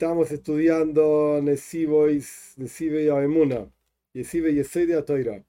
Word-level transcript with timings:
Estamos 0.00 0.30
estudiando 0.30 1.40
Nesibois, 1.42 2.54
Nesibe 2.56 3.08
Emuna, 3.08 3.68
Yesibe 4.12 4.52
de 4.52 5.02
Toira, 5.02 5.42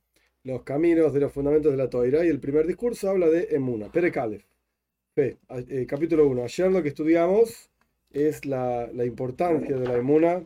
los 0.43 0.63
caminos 0.63 1.13
de 1.13 1.19
los 1.19 1.31
fundamentos 1.31 1.71
de 1.71 1.77
la 1.77 1.87
Toira, 1.87 2.25
y 2.25 2.29
el 2.29 2.39
primer 2.39 2.65
discurso 2.65 3.11
habla 3.11 3.29
de 3.29 3.49
Emuna, 3.51 3.91
Perekalef. 3.91 4.43
Eh, 5.17 5.37
capítulo 5.87 6.25
1. 6.25 6.45
Ayer 6.45 6.71
lo 6.71 6.81
que 6.81 6.89
estudiamos 6.89 7.69
es 8.09 8.43
la, 8.47 8.89
importancia 9.05 9.77
de 9.77 9.87
la 9.87 9.97
Emuna, 9.97 10.43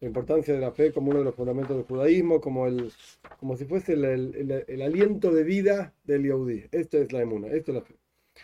la 0.00 0.06
importancia 0.08 0.52
de 0.52 0.60
la 0.60 0.72
fe 0.72 0.90
como 0.90 1.10
uno 1.10 1.20
de 1.20 1.26
los 1.26 1.36
fundamentos 1.36 1.76
del 1.76 1.86
judaísmo, 1.86 2.40
como, 2.40 2.66
el, 2.66 2.90
como 3.38 3.56
si 3.56 3.66
fuese 3.66 3.92
el, 3.92 4.82
aliento 4.82 5.30
de 5.30 5.44
vida 5.44 5.94
del 6.02 6.24
Yehudi. 6.24 6.64
Esto 6.72 6.98
es 6.98 7.12
la 7.12 7.22
Emuna, 7.22 7.46
esto 7.46 7.70
es 7.70 7.76
la 7.76 7.82
fe. 7.82 7.94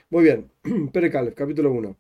Muy 0.08 0.22
bien, 0.22 0.52
Perekalef, 0.92 1.34
capítulo 1.34 1.72
1. 1.72 1.96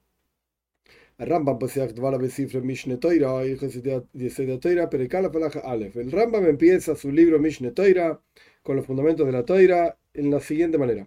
El 6.00 6.10
Rambam 6.10 6.46
empieza 6.46 6.96
su 6.96 7.12
libro 7.12 7.38
Mishne 7.38 7.72
Toira 7.72 8.18
con 8.62 8.76
los 8.76 8.86
fundamentos 8.86 9.26
de 9.26 9.32
la 9.32 9.44
Toira 9.44 9.98
en 10.14 10.30
la 10.30 10.40
siguiente 10.40 10.78
manera. 10.78 11.06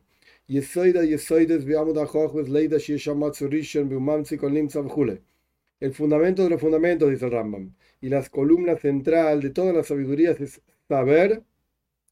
El 5.79 5.93
fundamento 5.93 6.43
de 6.43 6.49
los 6.49 6.61
fundamentos, 6.61 7.09
dice 7.09 7.25
el 7.25 7.31
Rambam, 7.31 7.73
y 7.99 8.09
las 8.09 8.29
columnas 8.29 8.81
central 8.81 9.41
de 9.41 9.49
todas 9.49 9.75
las 9.75 9.87
sabidurías 9.87 10.39
es 10.39 10.61
saber, 10.87 11.41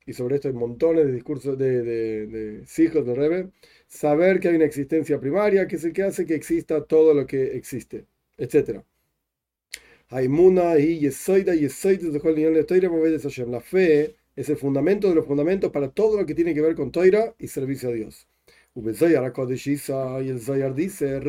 y 0.07 0.13
sobre 0.13 0.35
esto 0.37 0.47
hay 0.47 0.55
montones 0.55 1.05
de 1.05 1.13
discursos 1.13 1.55
de, 1.55 1.83
de, 1.83 2.25
de 2.25 3.15
Rebe, 3.15 3.51
saber 3.91 4.39
que 4.39 4.47
hay 4.47 4.55
una 4.55 4.65
existencia 4.65 5.19
primaria, 5.19 5.67
que 5.67 5.75
es 5.75 5.83
el 5.83 5.93
que 5.93 6.03
hace 6.03 6.25
que 6.25 6.33
exista 6.35 6.83
todo 6.85 7.13
lo 7.13 7.27
que 7.27 7.57
existe, 7.57 8.05
etc. 8.37 8.81
Haimuna 10.09 10.79
y 10.79 10.99
Yesoida, 10.99 11.53
Yesoida 11.53 12.09
La 13.47 13.61
fe 13.61 14.15
es 14.35 14.49
el 14.49 14.57
fundamento 14.57 15.09
de 15.09 15.15
los 15.15 15.25
fundamentos 15.25 15.71
para 15.71 15.89
todo 15.89 16.17
lo 16.17 16.25
que 16.25 16.33
tiene 16.35 16.53
que 16.53 16.61
ver 16.61 16.75
con 16.75 16.91
Toira 16.91 17.35
y 17.37 17.47
servicio 17.47 17.89
a 17.89 17.93
Dios. 17.93 18.27
Y 18.75 18.87
el 18.87 18.95
Zayar 20.39 20.73
dice, 20.73 21.19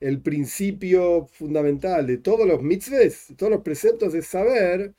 el 0.00 0.20
principio 0.20 1.26
fundamental 1.26 2.06
de 2.08 2.18
todos 2.18 2.46
los 2.46 2.60
mitzvahs, 2.60 3.28
de 3.28 3.34
todos 3.36 3.52
los 3.52 3.62
preceptos 3.62 4.14
es 4.14 4.26
saber 4.26 4.94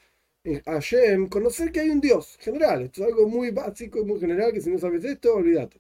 Hashem, 0.46 1.30
conocer 1.30 1.72
que 1.72 1.80
hay 1.80 1.90
un 1.90 2.02
Dios 2.02 2.38
general. 2.40 2.84
Esto 2.84 3.02
es 3.02 3.08
algo 3.08 3.28
muy 3.30 3.52
básico 3.52 4.00
y 4.00 4.06
muy 4.06 4.20
general 4.20 4.52
que 4.52 4.62
si 4.62 4.70
no 4.70 4.78
sabes 4.78 5.04
esto, 5.06 5.36
olvídate. 5.36 5.80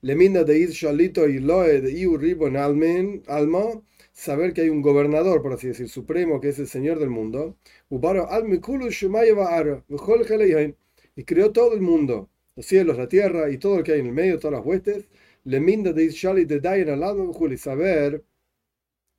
Leminda 0.00 0.44
de 0.44 0.66
Shalito 0.66 1.28
y 1.28 1.38
Loe 1.38 1.80
de 1.80 1.92
Iu 1.92 2.18
en 2.20 2.56
Alma, 2.56 3.82
saber 4.12 4.52
que 4.52 4.62
hay 4.62 4.68
un 4.70 4.82
gobernador, 4.82 5.42
por 5.42 5.52
así 5.52 5.68
decir, 5.68 5.88
supremo, 5.88 6.40
que 6.40 6.48
es 6.48 6.58
el 6.58 6.66
Señor 6.68 6.98
del 6.98 7.10
mundo. 7.10 7.56
Y 11.14 11.24
creó 11.24 11.52
todo 11.52 11.74
el 11.74 11.80
mundo, 11.82 12.30
los 12.56 12.66
cielos, 12.66 12.96
la 12.98 13.08
tierra 13.08 13.50
y 13.50 13.58
todo 13.58 13.76
lo 13.78 13.84
que 13.84 13.92
hay 13.92 14.00
en 14.00 14.06
el 14.06 14.12
medio, 14.12 14.38
todas 14.38 14.58
las 14.58 14.66
huestes. 14.66 15.08
Leminda 15.44 15.92
de 15.92 16.04
Ir 16.04 16.12
Shalit 16.12 16.48
de 16.48 16.60
Dayan 16.60 17.02
al 17.02 17.58
saber 17.58 18.24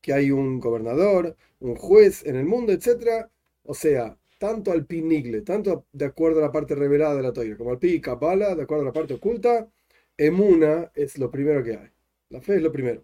que 0.01 0.13
hay 0.13 0.31
un 0.31 0.59
gobernador, 0.59 1.35
un 1.59 1.75
juez 1.75 2.25
en 2.25 2.35
el 2.35 2.45
mundo, 2.45 2.73
etcétera 2.73 3.29
o 3.63 3.73
sea, 3.73 4.17
tanto 4.37 4.71
al 4.71 4.85
pi 4.85 5.01
nigle, 5.01 5.41
tanto 5.41 5.85
de 5.93 6.05
acuerdo 6.05 6.39
a 6.39 6.43
la 6.43 6.51
parte 6.51 6.75
revelada 6.75 7.15
de 7.15 7.23
la 7.23 7.33
toira, 7.33 7.57
como 7.57 7.71
al 7.71 7.79
pi 7.79 8.01
kabbalah, 8.01 8.55
de 8.55 8.63
acuerdo 8.63 8.83
a 8.83 8.87
la 8.87 8.93
parte 8.93 9.13
oculta, 9.13 9.69
emuna 10.17 10.91
es 10.95 11.17
lo 11.17 11.31
primero 11.31 11.63
que 11.63 11.77
hay. 11.77 11.89
La 12.29 12.41
fe 12.41 12.55
es 12.57 12.61
lo 12.61 12.71
primero. 12.71 13.03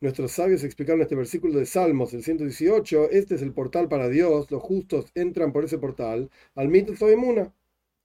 Nuestros 0.00 0.32
sabios 0.32 0.64
explicaron 0.64 1.02
este 1.02 1.14
versículo 1.14 1.58
de 1.58 1.66
Salmos, 1.66 2.14
el 2.14 2.22
118. 2.24 3.10
Este 3.10 3.34
es 3.34 3.42
el 3.42 3.52
portal 3.52 3.88
para 3.88 4.08
Dios. 4.08 4.50
Los 4.50 4.62
justos 4.62 5.10
entran 5.14 5.52
por 5.52 5.64
ese 5.64 5.78
portal. 5.78 6.30
Al 6.54 6.68
mito 6.68 7.08
emuna. 7.08 7.52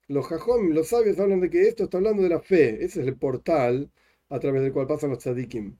Los 0.08 0.28
jajom, 0.28 0.72
los 0.72 0.90
sabios 0.90 1.20
hablan 1.20 1.42
de 1.42 1.50
que 1.50 1.68
esto 1.68 1.86
está 1.86 1.98
hablando 1.98 2.22
de 2.22 2.30
la 2.30 2.42
fe. 2.42 2.84
Ese 2.84 3.02
es 3.02 3.08
el 3.08 3.18
portal 3.18 3.92
a 4.30 4.40
través 4.40 4.62
del 4.62 4.74
cual 4.74 4.88
pasan 4.88 5.10
los 5.12 5.20
tzadikim 5.20 5.78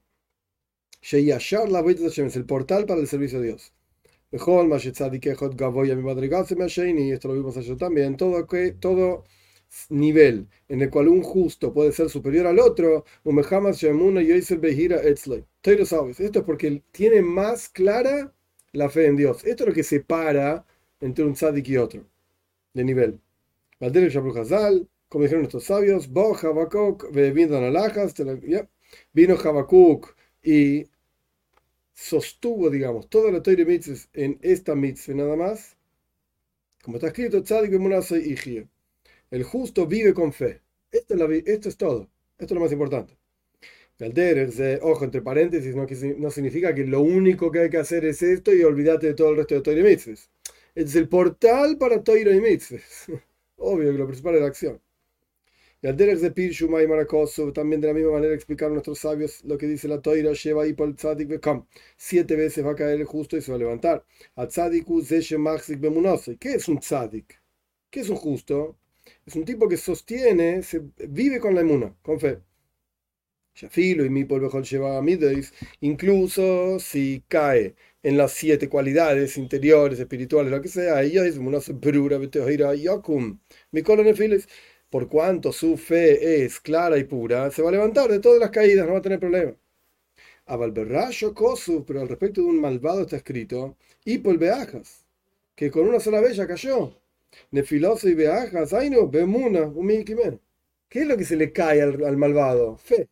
es 1.02 2.36
el 2.36 2.44
portal 2.44 2.86
para 2.86 3.00
el 3.00 3.06
servicio 3.06 3.38
a 3.38 3.42
Dios. 3.42 3.72
Y 4.30 4.36
esto 7.12 7.28
lo 7.28 7.34
vimos 7.34 7.56
ayer 7.56 7.76
también, 7.76 8.16
todo, 8.16 8.46
todo 8.80 9.24
nivel 9.88 10.48
en 10.68 10.82
el 10.82 10.90
cual 10.90 11.08
un 11.08 11.22
justo 11.22 11.72
puede 11.72 11.92
ser 11.92 12.10
superior 12.10 12.46
al 12.46 12.58
otro, 12.58 13.04
esto 16.20 16.38
es 16.40 16.44
porque 16.44 16.82
tiene 16.92 17.22
más 17.22 17.68
clara 17.68 18.32
la 18.72 18.88
fe 18.90 19.06
en 19.06 19.16
Dios. 19.16 19.44
Esto 19.44 19.64
es 19.64 19.68
lo 19.68 19.74
que 19.74 19.82
separa 19.82 20.66
entre 21.00 21.24
un 21.24 21.34
tzadik 21.34 21.68
y 21.68 21.76
otro, 21.76 22.04
de 22.74 22.84
nivel. 22.84 23.20
Como 25.08 25.22
dijeron 25.22 25.42
nuestros 25.42 25.64
sabios, 25.64 26.08
vino 29.12 29.34
Habacuc 29.34 30.15
y 30.46 30.86
sostuvo, 31.92 32.70
digamos, 32.70 33.10
toda 33.10 33.32
la 33.32 33.42
Torah 33.42 33.64
mitzvah 33.64 33.96
en 34.12 34.38
esta 34.42 34.76
mitzvah 34.76 35.14
nada 35.14 35.34
más, 35.34 35.76
como 36.84 36.98
está 36.98 37.08
escrito, 37.08 37.42
el 39.32 39.42
justo 39.42 39.86
vive 39.88 40.14
con 40.14 40.32
fe. 40.32 40.62
Esto 40.92 41.14
es, 41.14 41.20
la, 41.20 41.34
esto 41.34 41.68
es 41.68 41.76
todo. 41.76 42.08
Esto 42.38 42.54
es 42.54 42.58
lo 42.58 42.60
más 42.60 42.70
importante. 42.70 43.18
El 43.98 44.78
ojo, 44.82 45.04
entre 45.04 45.20
paréntesis, 45.20 45.74
no, 45.74 45.84
no, 46.18 46.30
significa 46.30 46.72
que 46.72 46.84
lo 46.84 47.00
único 47.00 47.50
que 47.50 47.60
hay 47.60 47.70
que 47.70 47.78
hacer 47.78 48.04
es 48.04 48.22
esto 48.22 48.54
y 48.54 48.62
olvídate 48.62 49.08
de 49.08 49.14
todo 49.14 49.30
el 49.30 49.38
resto 49.38 49.56
de 49.56 49.62
Torah 49.62 49.90
y 49.90 50.14
Es 50.76 50.94
el 50.94 51.08
portal 51.08 51.76
para 51.76 52.04
Torah 52.04 52.30
y 52.30 52.40
mitzvah. 52.40 52.78
Obvio 53.56 53.90
que 53.90 53.98
lo 53.98 54.06
principal 54.06 54.36
es 54.36 54.40
la 54.42 54.46
acción. 54.46 54.80
Y 55.86 55.88
al 55.88 55.96
de 55.96 56.32
Pirshu 56.32 56.68
Marakosu, 56.68 57.52
también 57.52 57.80
de 57.80 57.86
la 57.86 57.94
misma 57.94 58.10
manera 58.10 58.34
explicaron 58.34 58.72
nuestros 58.72 58.98
sabios 58.98 59.44
lo 59.44 59.56
que 59.56 59.68
dice 59.68 59.86
la 59.86 60.02
Toira, 60.02 60.32
lleva 60.32 60.64
ahí 60.64 60.72
por 60.72 60.88
el 60.88 60.96
tzadik 60.96 61.28
bekam. 61.28 61.64
Siete 61.96 62.34
veces 62.34 62.66
va 62.66 62.72
a 62.72 62.74
caer 62.74 63.00
el 63.00 63.06
justo 63.06 63.36
y 63.36 63.40
se 63.40 63.52
va 63.52 63.56
a 63.56 63.60
levantar. 63.60 64.04
A 64.34 64.48
tzadiku 64.48 65.00
zeshe 65.04 65.38
machzik 65.38 65.78
¿Qué 66.40 66.54
es 66.54 66.66
un 66.68 66.80
tzadik? 66.80 67.40
¿Qué 67.88 68.00
es 68.00 68.08
un 68.08 68.16
justo? 68.16 68.76
Es 69.24 69.36
un 69.36 69.44
tipo 69.44 69.68
que 69.68 69.76
sostiene, 69.76 70.64
se 70.64 70.82
vive 71.08 71.38
con 71.38 71.54
la 71.54 71.60
emuna, 71.60 71.94
con 72.02 72.18
fe. 72.18 72.40
Shafilo 73.54 74.04
y 74.04 74.10
mi 74.10 74.24
polvejol 74.24 74.64
lleva 74.64 75.00
mideis, 75.02 75.52
incluso 75.80 76.80
si 76.80 77.22
cae 77.28 77.76
en 78.02 78.16
las 78.16 78.32
siete 78.32 78.68
cualidades 78.68 79.36
interiores, 79.36 80.00
espirituales, 80.00 80.50
lo 80.50 80.60
que 80.60 80.68
sea, 80.68 81.02
ella 81.02 81.24
es 81.24 81.36
una 81.38 81.58
brura, 81.80 82.18
yakum. 82.74 83.38
Mi 83.70 83.82
colonefiles 83.82 84.48
por 84.90 85.08
cuanto 85.08 85.52
su 85.52 85.76
fe 85.76 86.44
es 86.44 86.60
clara 86.60 86.98
y 86.98 87.04
pura, 87.04 87.50
se 87.50 87.62
va 87.62 87.68
a 87.70 87.72
levantar 87.72 88.10
de 88.10 88.20
todas 88.20 88.40
las 88.40 88.50
caídas, 88.50 88.86
no 88.86 88.92
va 88.94 88.98
a 88.98 89.02
tener 89.02 89.20
problema. 89.20 89.54
Avalberrayo 90.46 91.34
Kosu, 91.34 91.84
pero 91.84 92.00
al 92.00 92.08
respecto 92.08 92.40
de 92.40 92.46
un 92.48 92.60
malvado 92.60 93.02
está 93.02 93.16
escrito, 93.16 93.76
y 94.04 94.18
por 94.18 94.38
que 95.54 95.70
con 95.70 95.88
una 95.88 96.00
sola 96.00 96.22
ya 96.30 96.46
cayó. 96.46 96.92
Nefiloso 97.50 98.08
y 98.08 98.14
Beajas, 98.14 98.72
ay 98.72 98.90
no, 98.90 99.08
Bemuna, 99.08 99.62
un 99.62 99.86
¿Qué 100.88 101.00
es 101.00 101.06
lo 101.06 101.16
que 101.16 101.24
se 101.24 101.36
le 101.36 101.52
cae 101.52 101.82
al, 101.82 102.16
malvado? 102.16 102.76
Fe. 102.76 103.08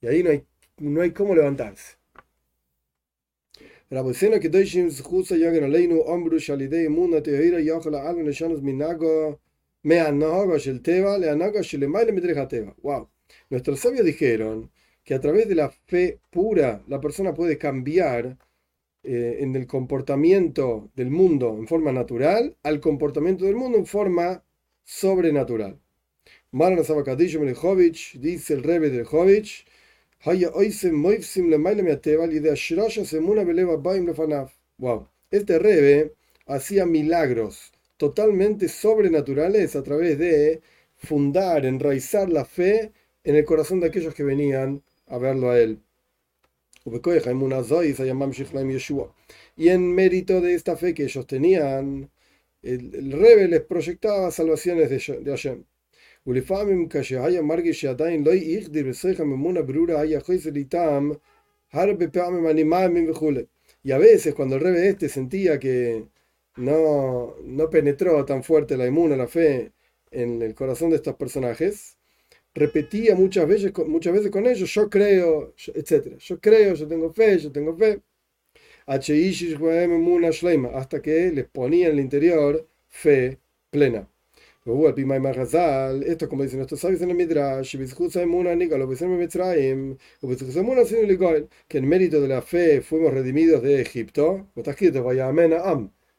Y 0.00 0.06
ahí 0.08 0.22
no 0.22 0.30
hay, 0.30 0.44
no 0.78 1.00
hay 1.00 1.12
cómo 1.12 1.34
levantarse. 1.34 1.96
Rabosena 3.90 4.40
que 4.40 4.48
Wow. 12.82 13.10
Nuestros 13.50 13.80
sabios 13.80 14.06
dijeron 14.06 14.70
que 15.04 15.12
a 15.14 15.20
través 15.20 15.46
de 15.46 15.54
la 15.54 15.68
fe 15.68 16.20
pura 16.30 16.82
la 16.88 17.00
persona 17.00 17.34
puede 17.34 17.58
cambiar 17.58 18.38
eh, 19.02 19.36
en 19.40 19.54
el 19.54 19.66
comportamiento 19.66 20.90
del 20.96 21.10
mundo 21.10 21.54
en 21.58 21.68
forma 21.68 21.92
natural 21.92 22.56
al 22.62 22.80
comportamiento 22.80 23.44
del 23.44 23.56
mundo 23.56 23.76
en 23.76 23.84
forma 23.84 24.42
sobrenatural. 24.84 25.78
dice 28.18 28.54
el 28.54 28.62
Rebbe 28.62 28.88
de 28.88 29.04
Jovich, 29.04 29.66
Wow. 34.78 35.08
Este 35.30 35.58
Rebbe 35.58 36.14
hacía 36.46 36.86
milagros 36.86 37.73
totalmente 37.96 38.68
sobrenaturales 38.68 39.76
a 39.76 39.82
través 39.82 40.18
de 40.18 40.60
fundar, 40.96 41.66
enraizar 41.66 42.28
la 42.28 42.44
fe 42.44 42.92
en 43.24 43.36
el 43.36 43.44
corazón 43.44 43.80
de 43.80 43.86
aquellos 43.88 44.14
que 44.14 44.24
venían 44.24 44.82
a 45.06 45.18
verlo 45.18 45.50
a 45.50 45.58
él. 45.58 45.80
Y 49.56 49.68
en 49.68 49.94
mérito 49.94 50.40
de 50.40 50.54
esta 50.54 50.76
fe 50.76 50.94
que 50.94 51.04
ellos 51.04 51.26
tenían, 51.26 52.10
el, 52.62 53.12
rebe 53.12 53.48
les 53.48 53.62
proyectaba 53.62 54.30
salvaciones 54.30 54.90
de, 54.90 55.20
de 55.22 55.30
Hashem. 55.30 55.64
Y 63.82 63.92
a 63.92 63.98
veces 63.98 64.34
cuando 64.34 64.56
el 64.56 64.60
rebe 64.62 64.88
este 64.88 65.08
sentía 65.08 65.58
que 65.58 66.04
no, 66.56 67.36
no 67.42 67.70
penetró 67.70 68.24
tan 68.24 68.42
fuerte 68.44 68.76
la 68.76 68.86
inmuna, 68.86 69.16
la 69.16 69.26
fe 69.28 69.72
en 70.10 70.42
el 70.42 70.54
corazón 70.54 70.90
de 70.90 70.96
estos 70.96 71.14
personajes, 71.16 71.98
repetía 72.54 73.14
muchas 73.16 73.48
veces, 73.48 73.72
muchas 73.86 74.12
veces 74.14 74.30
con 74.30 74.46
ellos, 74.46 74.72
yo 74.72 74.88
creo, 74.90 75.54
etc. 75.74 76.18
Yo 76.18 76.40
creo, 76.40 76.74
yo 76.74 76.86
tengo 76.88 77.12
fe, 77.12 77.38
yo 77.38 77.52
tengo 77.52 77.76
fe. 77.76 78.00
Hasta 80.74 81.02
que 81.02 81.30
les 81.32 81.46
ponía 81.48 81.86
en 81.88 81.92
el 81.94 82.00
interior 82.00 82.66
fe 82.88 83.38
plena. 83.70 84.08
Esto 86.06 86.28
como 86.28 86.42
dicen 86.42 86.58
nuestros 86.58 86.80
sabios 86.80 87.02
en 87.02 87.10
el 87.10 87.16
Midrash, 87.16 87.76
que 91.68 91.78
en 91.78 91.88
mérito 91.88 92.20
de 92.20 92.28
la 92.28 92.42
fe 92.42 92.80
fuimos 92.80 93.12
redimidos 93.12 93.62
de 93.62 93.80
Egipto. 93.80 94.48
Está 94.56 94.70
escrito, 94.72 95.04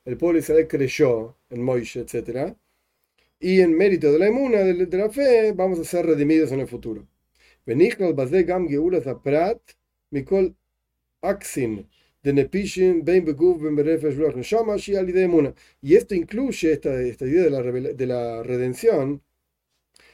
el 0.06 0.18
pueblo 0.18 0.38
de 0.38 0.42
Israel 0.42 0.68
creyó 0.68 1.36
en 1.50 1.62
Moishe, 1.64 2.00
etc. 2.02 2.56
Y 3.40 3.62
en 3.62 3.76
mérito 3.76 4.12
de 4.12 4.20
la 4.20 4.28
emuna, 4.28 4.60
de, 4.60 4.98
la 4.98 5.10
fe, 5.10 5.52
vamos 5.54 5.80
a 5.80 5.84
ser 5.84 6.06
redimidos 6.06 6.52
en 6.52 6.62
el 6.62 6.68
futuro. 6.68 7.08
Mikol 10.12 10.56
Aksin, 11.22 11.88
y 15.82 15.96
esto 15.96 16.16
incluye 16.16 16.72
esta, 16.72 17.02
esta 17.02 17.26
idea 17.26 17.44
de 17.44 17.50
la, 17.52 17.62
de 17.62 18.06
la 18.08 18.42
redención, 18.42 19.22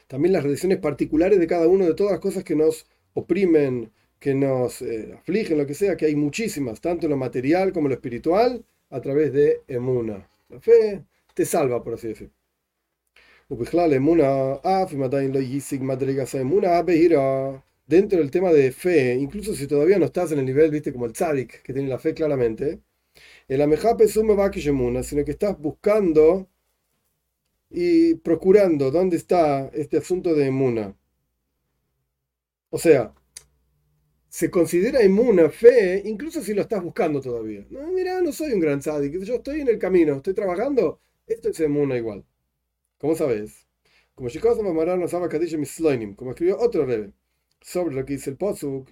también 0.08 0.34
las 0.34 0.44
redenciones 0.44 0.80
particulares 0.80 1.40
de 1.40 1.48
cada 1.48 1.68
uno 1.68 1.86
de 1.86 1.94
todas 1.94 2.12
las 2.12 2.20
cosas 2.20 2.44
que 2.44 2.56
nos 2.56 2.86
oprimen, 3.14 3.92
que 4.20 4.36
nos 4.36 4.82
eh, 4.82 5.14
afligen, 5.18 5.58
lo 5.58 5.66
que 5.66 5.74
sea, 5.74 5.96
que 5.96 6.06
hay 6.06 6.16
muchísimas, 6.16 6.82
tanto 6.82 7.06
en 7.06 7.12
lo 7.12 7.18
material 7.18 7.72
como 7.72 7.88
en 7.88 7.92
lo 7.92 7.96
espiritual, 7.96 8.66
a 8.92 9.02
través 9.02 9.34
de 9.34 9.62
emuna. 9.68 10.28
La 10.50 10.60
fe 10.60 11.04
te 11.34 11.46
salva, 11.46 11.84
por 11.84 11.96
así 11.96 12.10
decirlo. 12.10 12.34
dentro 17.88 18.20
del 18.20 18.32
tema 18.32 18.52
de 18.54 18.72
fe, 18.72 19.16
incluso 19.16 19.54
si 19.54 19.68
todavía 19.68 20.00
no 20.00 20.06
estás 20.06 20.32
en 20.32 20.40
el 20.40 20.46
nivel, 20.46 20.72
viste, 20.72 20.94
como 20.94 21.06
el 21.06 21.14
tzadik, 21.14 21.62
que 21.62 21.74
tiene 21.74 21.90
la 21.90 22.00
fe 22.00 22.14
claramente, 22.14 22.80
el 23.48 23.62
amejape 23.62 24.08
sume 24.08 24.36
va 24.36 24.52
sino 25.04 25.26
que 25.26 25.32
estás 25.32 25.60
buscando 25.60 26.48
y 27.70 28.16
procurando 28.16 28.92
dónde 28.92 29.18
está 29.18 29.70
este 29.74 29.98
asunto 29.98 30.34
de 30.36 30.48
emuna. 30.48 30.96
O 32.70 32.78
sea, 32.78 33.14
se 34.32 34.50
considera 34.50 35.02
emuna 35.02 35.50
fe, 35.50 36.02
incluso 36.06 36.42
si 36.42 36.54
lo 36.54 36.62
estás 36.62 36.82
buscando 36.82 37.20
todavía. 37.20 37.66
No, 37.70 37.92
mira, 37.92 38.22
no 38.22 38.32
soy 38.32 38.54
un 38.54 38.62
gran 38.62 38.80
tzadik, 38.80 39.22
yo 39.24 39.36
estoy 39.36 39.60
en 39.62 39.68
el 39.68 39.78
camino, 39.78 40.16
estoy 40.16 40.34
trabajando, 40.34 41.02
esto 41.28 41.50
es 41.50 41.60
emuna 41.60 41.98
igual. 41.98 42.24
¿Cómo 42.98 43.16
sabes? 43.16 43.68
Como 46.16 46.32
escribió 46.32 46.58
otro 46.60 46.86
rebe 46.86 47.12
sobre 47.62 47.94
lo 47.96 48.06
que 48.06 48.14
dice 48.14 48.30
el 48.30 48.38
Pozuk, 48.38 48.90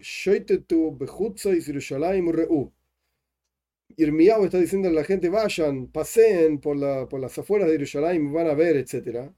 Irmiyahu 3.97 4.45
está 4.45 4.57
diciendo 4.59 4.89
a 4.89 4.91
la 4.91 5.03
gente, 5.03 5.29
vayan, 5.29 5.87
paseen 5.87 6.59
por 6.59 6.75
las 6.77 7.37
afueras 7.37 7.67
de 7.67 7.73
Jerusalén, 7.75 8.31
van 8.33 8.47
a 8.47 8.53
ver, 8.55 8.75
etc 8.77 9.31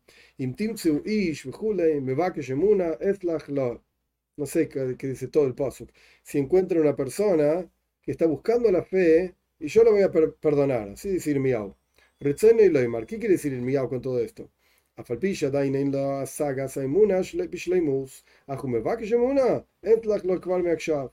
no 4.37 4.45
sé 4.45 4.67
qué, 4.69 4.95
dice 5.07 5.27
todo 5.27 5.45
el 5.45 5.55
paso. 5.55 5.87
Si 6.23 6.37
encuentra 6.39 6.79
una 6.81 6.95
persona 6.95 7.69
que 8.01 8.11
está 8.11 8.25
buscando 8.25 8.71
la 8.71 8.83
fe, 8.83 9.35
y 9.59 9.67
yo 9.67 9.83
lo 9.83 9.91
voy 9.91 10.01
a 10.01 10.11
per 10.11 10.33
perdonar, 10.35 10.89
así 10.89 11.09
decir 11.09 11.39
miau. 11.39 11.75
Retsene 12.19 12.63
y 12.63 12.69
Loimar, 12.69 13.05
¿qué 13.05 13.19
quiere 13.19 13.33
decir 13.35 13.53
el 13.53 13.61
miau 13.61 13.89
con 13.89 14.01
todo 14.01 14.19
esto? 14.19 14.49
Afalpisha 14.95 15.49
dain 15.49 15.75
en 15.75 15.91
la 15.91 16.25
saga 16.25 16.67
saimunash 16.67 17.35
bishleimus, 17.49 18.25
ajumevakishemuna, 18.47 19.65
entlak 19.81 20.23
lo 20.25 20.39
kvar 20.39 20.63
meakshav. 20.63 21.11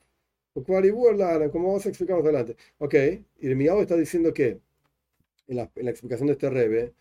Como 0.53 1.67
vamos 1.67 1.85
a 1.85 1.89
explicar 1.89 2.17
más 2.17 2.25
adelante. 2.25 2.55
Ok, 2.79 2.93
y 3.39 3.47
el 3.47 3.55
miau 3.55 3.81
está 3.81 3.95
diciendo 3.95 4.33
que, 4.33 4.59
en 5.47 5.55
la, 5.57 5.71
en 5.75 5.85
la 5.85 5.91
explicación 5.91 6.27
de 6.27 6.33
este 6.33 6.49
rebe, 6.49 6.93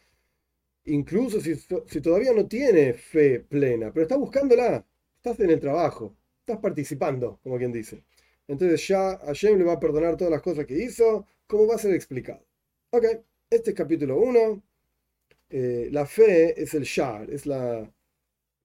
incluso 0.84 1.40
si, 1.40 1.54
si 1.54 2.00
todavía 2.00 2.32
no 2.32 2.46
tiene 2.48 2.92
fe 2.94 3.40
plena, 3.40 3.92
pero 3.92 4.02
está 4.02 4.16
buscándola, 4.16 4.84
estás 5.30 5.44
en 5.44 5.50
el 5.50 5.60
trabajo, 5.60 6.16
estás 6.40 6.58
participando, 6.58 7.38
como 7.42 7.58
quien 7.58 7.72
dice. 7.72 8.04
Entonces 8.46 8.86
ya 8.88 9.18
Hashem 9.18 9.58
le 9.58 9.64
va 9.64 9.74
a 9.74 9.80
perdonar 9.80 10.16
todas 10.16 10.30
las 10.30 10.42
cosas 10.42 10.66
que 10.66 10.74
hizo, 10.74 11.26
como 11.46 11.66
va 11.66 11.74
a 11.74 11.78
ser 11.78 11.94
explicado. 11.94 12.44
Ok, 12.90 13.04
este 13.50 13.70
es 13.70 13.76
capítulo 13.76 14.18
1. 14.18 14.62
Eh, 15.50 15.88
la 15.92 16.06
fe 16.06 16.60
es 16.60 16.74
el 16.74 16.84
shar, 16.84 17.30
es 17.30 17.46
la, 17.46 17.90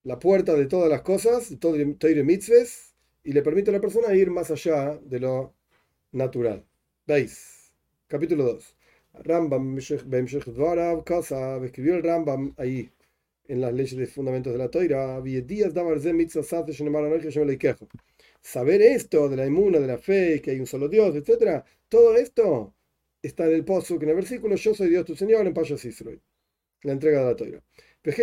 la 0.03 0.19
puerta 0.19 0.53
de 0.55 0.65
todas 0.67 0.89
las 0.89 1.01
cosas, 1.01 1.53
todo 1.59 1.75
el 1.75 2.25
mitzvahs, 2.25 2.95
y 3.23 3.33
le 3.33 3.41
permite 3.41 3.69
a 3.71 3.73
la 3.73 3.81
persona 3.81 4.13
ir 4.15 4.31
más 4.31 4.51
allá 4.51 4.97
de 5.03 5.19
lo 5.19 5.53
natural. 6.11 6.65
¿Veis? 7.05 7.73
Capítulo 8.07 8.43
2. 8.45 8.77
Rambam 9.23 9.77
Casa, 11.05 11.57
escribió 11.57 11.95
el 11.95 12.03
Rambam 12.03 12.53
ahí 12.57 12.89
en 13.47 13.61
las 13.61 13.73
leyes 13.73 13.97
de 13.97 14.07
fundamentos 14.07 14.53
de 14.53 14.59
la 14.59 14.69
Toira, 14.69 15.21
saber 18.41 18.81
esto 18.81 19.29
de 19.29 19.37
la 19.37 19.45
inmuna, 19.45 19.79
de 19.79 19.87
la 19.87 19.97
fe, 19.97 20.41
que 20.41 20.51
hay 20.51 20.59
un 20.59 20.67
solo 20.67 20.87
Dios, 20.89 21.15
etc., 21.15 21.63
todo 21.89 22.15
esto 22.15 22.75
está 23.21 23.45
en 23.47 23.53
el 23.53 23.65
pozo, 23.65 23.99
que 23.99 24.05
en 24.05 24.11
el 24.11 24.15
versículo 24.17 24.55
Yo 24.55 24.73
soy 24.73 24.89
Dios 24.89 25.05
tu 25.05 25.15
Señor 25.15 25.45
en 25.47 25.53
Payas 25.53 25.85
Israel 25.85 26.21
la 26.83 26.93
entrega 26.93 27.19
de 27.19 27.25
la 27.25 27.35
Torah. 27.35 27.61
Esto 28.03 28.11
es 28.11 28.19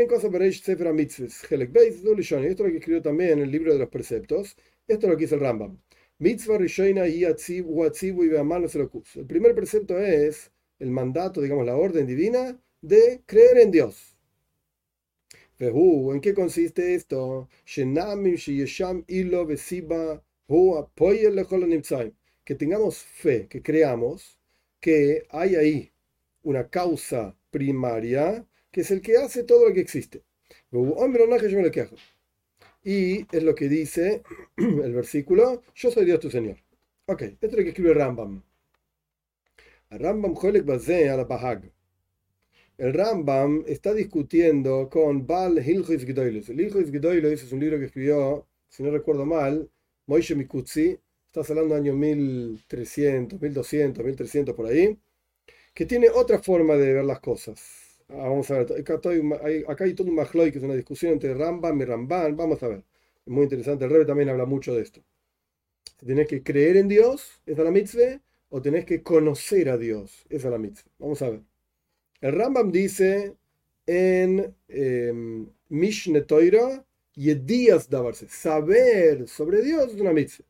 lo 2.60 2.70
que 2.70 2.76
escribió 2.76 3.02
también 3.02 3.30
en 3.30 3.40
el 3.40 3.50
libro 3.50 3.72
de 3.72 3.78
los 3.78 3.88
preceptos. 3.88 4.56
Esto 4.86 5.06
es 5.06 5.10
lo 5.10 5.16
que 5.16 5.24
dice 5.24 5.36
el 5.36 5.40
Rambam. 5.40 5.78
El 6.18 6.36
primer 9.26 9.54
precepto 9.54 9.98
es 9.98 10.52
el 10.78 10.90
mandato, 10.90 11.40
digamos, 11.40 11.64
la 11.64 11.76
orden 11.76 12.06
divina 12.06 12.60
de 12.82 13.22
creer 13.24 13.56
en 13.58 13.70
Dios. 13.70 14.09
¿En 15.60 16.20
qué 16.22 16.32
consiste 16.32 16.94
esto? 16.94 17.48
Que 22.44 22.54
tengamos 22.54 22.98
fe, 22.98 23.46
que 23.46 23.62
creamos 23.62 24.38
que 24.80 25.26
hay 25.28 25.56
ahí 25.56 25.92
una 26.42 26.68
causa 26.70 27.36
primaria 27.50 28.46
que 28.70 28.80
es 28.80 28.90
el 28.90 29.02
que 29.02 29.18
hace 29.18 29.42
todo 29.42 29.68
lo 29.68 29.74
que 29.74 29.80
existe. 29.80 30.22
Y 32.82 33.26
es 33.36 33.42
lo 33.42 33.54
que 33.54 33.68
dice 33.68 34.22
el 34.56 34.94
versículo, 34.94 35.62
yo 35.74 35.90
soy 35.90 36.06
Dios 36.06 36.20
tu 36.20 36.30
Señor. 36.30 36.56
Ok, 37.04 37.22
esto 37.22 37.46
es 37.46 37.52
lo 37.52 37.62
que 37.62 37.68
escribe 37.68 37.92
Rambam. 37.92 38.42
Rambam 39.90 40.34
a 40.34 41.16
la 41.16 41.24
Bahag. 41.24 41.70
El 42.80 42.94
Rambam 42.94 43.62
está 43.66 43.92
discutiendo 43.92 44.88
con 44.88 45.26
Bal 45.26 45.58
Hilchis 45.58 46.06
Gedoylus. 46.06 46.48
El 46.48 46.62
Hilchis 46.62 47.42
es 47.42 47.52
un 47.52 47.60
libro 47.60 47.78
que 47.78 47.84
escribió, 47.84 48.46
si 48.70 48.82
no 48.82 48.90
recuerdo 48.90 49.26
mal, 49.26 49.68
Moishe 50.06 50.34
Mikutsi. 50.34 50.98
Está 51.26 51.52
hablando 51.52 51.74
de 51.74 51.80
año 51.82 51.94
1300, 51.94 53.38
1200, 53.38 54.02
1300 54.02 54.54
por 54.54 54.64
ahí. 54.64 54.98
Que 55.74 55.84
tiene 55.84 56.08
otra 56.08 56.38
forma 56.38 56.74
de 56.76 56.94
ver 56.94 57.04
las 57.04 57.20
cosas 57.20 57.60
Ah, 58.08 58.28
vamos 58.28 58.50
a 58.50 58.64
ver, 58.64 58.80
acá, 58.80 58.98
hay, 59.84 59.94
todo 59.94 60.08
un 60.08 60.14
mahloy, 60.14 60.50
que 60.50 60.58
es 60.58 60.64
una 60.64 60.74
discusión 60.74 61.12
entre 61.12 61.34
Rambam 61.34 61.78
y 61.82 61.84
Ramban. 61.84 62.34
Vamos 62.34 62.62
a 62.62 62.68
ver. 62.68 62.78
Es 63.26 63.32
muy 63.32 63.44
interesante. 63.44 63.84
El 63.84 63.90
Rebe 63.90 64.06
también 64.06 64.30
habla 64.30 64.46
mucho 64.46 64.74
de 64.74 64.80
esto. 64.82 65.02
Tenés 65.98 66.28
que 66.28 66.42
creer 66.42 66.78
en 66.78 66.88
Dios, 66.88 67.42
es 67.44 67.58
la 67.58 67.70
mitzvah, 67.70 68.22
o 68.48 68.62
tenés 68.62 68.86
que 68.86 69.02
conocer 69.02 69.68
a 69.68 69.76
Dios, 69.76 70.24
esa 70.30 70.48
es 70.48 70.52
la 70.52 70.58
mitzvah. 70.58 70.90
Vamos 70.98 71.20
a 71.20 71.28
ver. 71.28 71.49
El 72.20 72.32
Rambam 72.32 72.70
dice 72.70 73.34
en 73.86 74.54
eh, 74.68 75.12
Mishne 75.70 76.20
Toira, 76.20 76.84
Yedías 77.14 77.88
Davarse, 77.88 78.28
saber 78.28 79.26
sobre 79.26 79.62
Dios 79.62 79.94
es 79.94 80.00
una 80.02 80.12
mitzvah. 80.12 80.44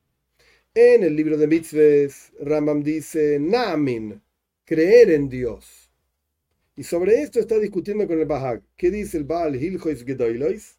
En 0.74 1.04
el 1.04 1.14
libro 1.14 1.36
de 1.36 1.46
mitzvahs, 1.46 2.32
Rambam 2.40 2.82
dice 2.82 3.38
Namin, 3.38 4.20
creer 4.64 5.12
en 5.12 5.28
Dios. 5.28 5.92
Y 6.74 6.82
sobre 6.82 7.22
esto 7.22 7.38
está 7.38 7.56
discutiendo 7.58 8.04
con 8.08 8.18
el 8.18 8.26
Bahag. 8.26 8.62
¿Qué 8.76 8.90
dice 8.90 9.18
el 9.18 9.24
Baal 9.24 9.54
Hilchois 9.54 10.04
Gedoilois? 10.04 10.76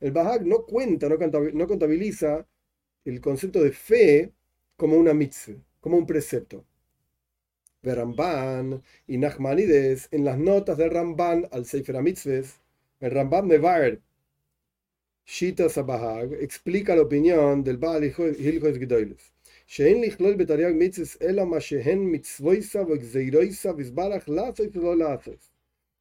El 0.00 0.10
Bahag 0.10 0.46
no 0.46 0.66
cuenta, 0.66 1.08
no 1.08 1.66
contabiliza 1.68 2.46
el 3.04 3.20
concepto 3.20 3.62
de 3.62 3.70
fe 3.70 4.32
como 4.76 4.96
una 4.96 5.14
mitzvah, 5.14 5.62
como 5.81 5.97
un 5.97 6.05
precepto. 6.05 6.65
de 7.83 7.95
Ramban 7.95 8.83
y 9.07 9.17
Nachmanides 9.17 10.09
en 10.11 10.25
las 10.25 10.37
notas 10.37 10.77
del 10.77 10.89
Ramban 10.89 11.47
al 11.51 11.65
Sefer 11.65 12.01
Mitzvahs, 12.01 12.59
el 12.99 13.11
Ramban 13.11 13.47
de 13.47 13.59
Baer, 13.59 14.01
Shita 15.25 15.67
Sabahag, 15.67 16.33
explica 16.35 16.95
la 16.95 17.01
opinión 17.01 17.61
del 17.63 17.77
Baal 17.77 18.03
Hilchos 18.03 18.77
Gedoiles. 18.79 19.31
שאין 19.67 20.01
לכלול 20.01 20.35
בתרי"ג 20.35 20.73
מצווה 20.75 21.27
אלא 21.29 21.45
מה 21.45 21.59
שהן 21.59 21.99
מצוויסה 22.11 22.81
וגזירויסה 22.81 23.71
וזברך 23.77 24.29
לעשות 24.29 24.77
ולא 24.77 24.97
לעשות. 24.97 25.49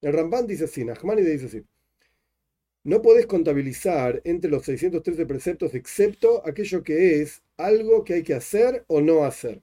El 0.04 0.12
Ramban 0.12 0.46
dice 0.46 0.64
así, 0.64 0.84
Nachmanides 0.84 1.42
dice 1.42 1.46
así. 1.46 1.64
No 2.84 3.02
podés 3.02 3.26
contabilizar 3.26 4.20
entre 4.24 4.48
los 4.48 4.64
613 4.64 5.26
preceptos 5.26 5.74
excepto 5.74 6.46
aquello 6.46 6.84
que 6.84 7.20
es 7.20 7.42
algo 7.56 8.04
que 8.04 8.14
hay 8.14 8.22
que 8.22 8.34
hacer 8.34 8.84
o 8.86 9.00
no 9.00 9.24
hacer. 9.24 9.60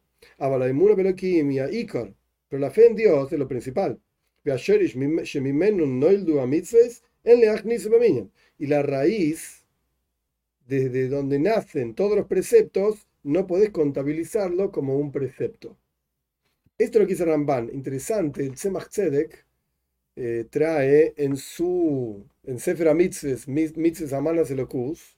Pero 2.49 2.61
la 2.61 2.71
fe 2.71 2.87
en 2.87 2.97
Dios 2.97 3.33
es 3.33 3.39
lo 3.39 3.49
principal. 3.49 4.01
Y 8.59 8.67
la 8.67 8.83
raíz, 8.83 9.65
desde 10.67 11.09
donde 11.09 11.39
nacen 11.39 11.95
todos 11.95 12.17
los 12.17 12.27
preceptos, 12.27 13.07
no 13.23 13.47
podés 13.47 13.71
contabilizarlo 13.71 14.71
como 14.71 14.97
un 14.97 15.13
precepto. 15.13 15.77
Esto 16.79 16.99
es 16.99 17.03
lo 17.03 17.07
que 17.07 17.15
dice 17.15 17.25
Ramban. 17.25 17.71
Interesante, 17.73 18.45
el 18.45 18.55
Tzemach 18.55 18.89
Tzedek 18.89 19.45
eh, 20.17 20.47
trae 20.49 21.15
en 21.17 21.37
su 21.37 22.25
en 22.45 22.59
Sefer 22.59 22.95
Mitzvahs, 22.95 23.47
Mitzvahs 23.47 24.13
Amanas 24.13 24.51
Elokus, 24.51 25.17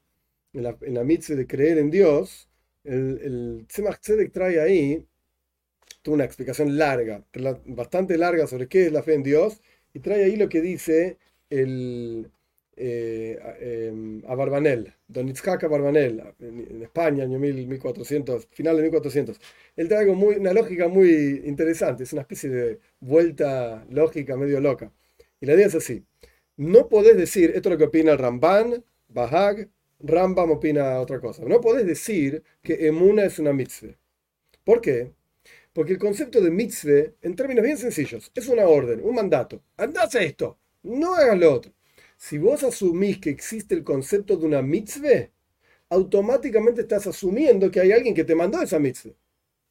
en 0.53 0.63
la, 0.65 0.77
en 0.83 0.95
la 0.95 1.05
mitzvah 1.05 1.37
de 1.37 1.47
creer 1.47 1.79
en 1.79 1.91
Dios, 1.91 2.50
el, 2.85 3.21
el 3.23 3.67
Tzemach 3.69 4.01
Tzedek 4.01 4.33
trae 4.33 4.61
ahí 4.61 5.05
una 6.07 6.25
explicación 6.25 6.79
larga, 6.79 7.25
bastante 7.67 8.17
larga 8.17 8.47
sobre 8.47 8.69
qué 8.69 8.87
es 8.87 8.93
la 8.93 9.03
fe 9.03 9.15
en 9.15 9.23
Dios, 9.23 9.61
y 9.93 10.01
trae 10.01 10.25
ahí 10.25 10.37
lo 10.37 10.49
que 10.49 10.61
dice 10.61 11.19
el, 11.51 12.31
eh, 12.77 13.39
em, 13.61 14.23
a 14.27 14.35
Barbanel, 14.35 14.95
Don 15.07 15.29
Itzhak 15.29 15.69
Barbanel, 15.69 16.23
en, 16.41 16.83
España, 16.83 17.25
año 17.25 17.39
1400, 17.39 18.47
final 18.51 18.77
de 18.77 18.83
1400. 18.85 19.41
Él 19.77 19.89
trae 19.89 20.07
muy, 20.07 20.37
una 20.37 20.53
lógica 20.55 20.89
muy 20.89 21.43
interesante, 21.45 22.05
es 22.05 22.13
una 22.13 22.23
especie 22.23 22.49
de 22.49 22.79
vuelta 23.01 23.85
lógica 23.91 24.37
medio 24.37 24.61
loca. 24.61 24.91
Y 25.41 25.47
la 25.47 25.55
idea 25.55 25.67
es 25.67 25.75
así: 25.75 26.05
no 26.57 26.89
podés 26.89 27.17
decir, 27.17 27.53
esto 27.55 27.69
es 27.69 27.73
lo 27.75 27.79
que 27.79 27.85
opina 27.85 28.17
Ramban, 28.17 28.85
Bahag, 29.09 29.69
Rambam 30.03 30.51
opina 30.51 30.99
otra 31.01 31.21
cosa. 31.21 31.45
No 31.45 31.61
podés 31.61 31.87
decir 31.87 32.43
que 32.63 32.87
Emuna 32.87 33.25
es 33.25 33.39
una 33.39 33.53
mitzvah. 33.53 33.97
¿Por 34.65 34.81
qué? 34.81 35.13
Porque 35.73 35.93
el 35.93 35.99
concepto 35.99 36.41
de 36.41 36.51
mitzvah, 36.51 37.13
en 37.23 37.37
términos 37.37 37.65
bien 37.65 37.79
sencillos, 37.79 38.31
es 38.35 38.49
una 38.49 38.67
orden, 38.67 39.01
un 39.03 39.15
mandato. 39.15 39.63
Andás 39.77 40.15
a 40.15 40.23
esto, 40.23 40.59
no 40.83 41.15
hagas 41.15 41.39
lo 41.39 41.53
otro. 41.53 41.73
Si 42.17 42.39
vos 42.39 42.65
asumís 42.65 43.19
que 43.19 43.31
existe 43.31 43.75
el 43.75 43.85
concepto 43.85 44.37
de 44.37 44.47
una 44.47 44.63
mitzvah, 44.63 45.31
automáticamente 45.91 46.83
estás 46.83 47.07
asumiendo 47.07 47.71
que 47.71 47.81
hay 47.81 47.93
alguien 47.93 48.15
que 48.15 48.25
te 48.25 48.35
mandó 48.35 48.61
esa 48.63 48.79
mitzvah. 48.79 49.13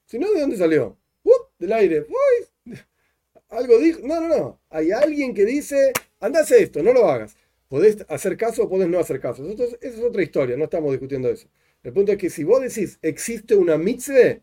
Si 0.05 0.17
no, 0.19 0.31
¿de 0.31 0.41
dónde 0.41 0.57
salió? 0.57 0.97
¡Uh! 1.23 1.31
Del 1.57 1.73
aire. 1.73 2.05
Uy. 2.07 2.75
Algo 3.49 3.77
dijo. 3.79 3.99
No, 4.03 4.21
no, 4.21 4.27
no. 4.27 4.61
Hay 4.69 4.91
alguien 4.91 5.33
que 5.33 5.45
dice, 5.45 5.91
andás 6.19 6.51
esto, 6.51 6.81
no 6.81 6.93
lo 6.93 7.09
hagas. 7.09 7.35
Podés 7.69 8.03
hacer 8.09 8.35
caso 8.35 8.63
o 8.63 8.69
podés 8.69 8.89
no 8.89 8.99
hacer 8.99 9.19
caso. 9.21 9.47
Esa 9.47 9.77
es 9.81 9.99
otra 9.99 10.23
historia, 10.23 10.57
no 10.57 10.65
estamos 10.65 10.91
discutiendo 10.91 11.29
eso. 11.29 11.47
El 11.83 11.93
punto 11.93 12.11
es 12.11 12.17
que 12.17 12.29
si 12.29 12.43
vos 12.43 12.61
decís, 12.61 12.99
existe 13.01 13.55
una 13.55 13.77
mitzvah, 13.77 14.41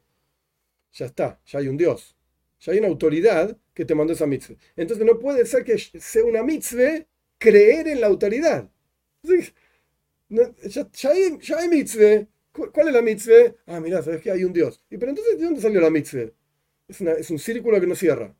ya 0.92 1.06
está, 1.06 1.40
ya 1.44 1.58
hay 1.58 1.68
un 1.68 1.76
Dios. 1.76 2.16
Ya 2.60 2.72
hay 2.72 2.78
una 2.78 2.88
autoridad 2.88 3.56
que 3.74 3.84
te 3.84 3.94
mandó 3.94 4.12
esa 4.12 4.26
mitzvah. 4.26 4.56
Entonces 4.76 5.04
no 5.04 5.18
puede 5.18 5.44
ser 5.44 5.64
que 5.64 5.76
sea 5.78 6.24
una 6.24 6.42
mitzvah 6.42 7.04
creer 7.38 7.88
en 7.88 8.00
la 8.00 8.06
autoridad. 8.06 8.70
Ya, 10.28 10.88
hay, 11.10 11.38
ya 11.40 11.68
mitzvah. 11.68 12.26
¿Cuál 12.52 12.88
es 12.88 12.94
la 12.94 13.02
mitzvah? 13.02 13.54
Ah, 13.66 13.80
mira, 13.80 14.02
sabes 14.02 14.22
que 14.22 14.30
hay 14.30 14.44
un 14.44 14.52
Dios. 14.52 14.80
¿Y 14.88 14.98
pero 14.98 15.10
entonces 15.10 15.38
de 15.38 15.44
dónde 15.44 15.60
salió 15.60 15.80
la 15.80 15.90
mitzvah? 15.90 16.30
Es, 16.88 17.00
es 17.00 17.30
un 17.30 17.38
círculo 17.38 17.80
que 17.80 17.86
no 17.86 17.94
cierra. 17.96 18.34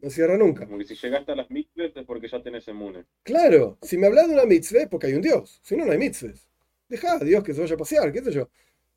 No 0.00 0.10
cierra 0.10 0.36
nunca. 0.36 0.66
Como 0.66 0.78
que 0.78 0.86
si 0.86 0.94
llegaste 0.94 1.32
a 1.32 1.36
las 1.36 1.50
mitzvahs 1.50 1.94
es 1.94 2.04
porque 2.04 2.28
ya 2.28 2.42
tenés 2.42 2.66
emune. 2.68 3.04
Claro, 3.22 3.78
si 3.82 3.98
me 3.98 4.06
hablas 4.06 4.28
de 4.28 4.34
una 4.34 4.44
mitzvah 4.44 4.82
es 4.82 4.88
porque 4.88 5.08
hay 5.08 5.14
un 5.14 5.22
Dios. 5.22 5.60
Si 5.62 5.76
no, 5.76 5.84
no 5.84 5.92
hay 5.92 5.98
mitzvahs. 5.98 6.48
Deja 6.88 7.14
a 7.14 7.18
Dios 7.18 7.44
que 7.44 7.54
se 7.54 7.60
vaya 7.60 7.74
a 7.74 7.78
pasear, 7.78 8.12
qué 8.12 8.22
sé 8.22 8.32
yo. 8.32 8.50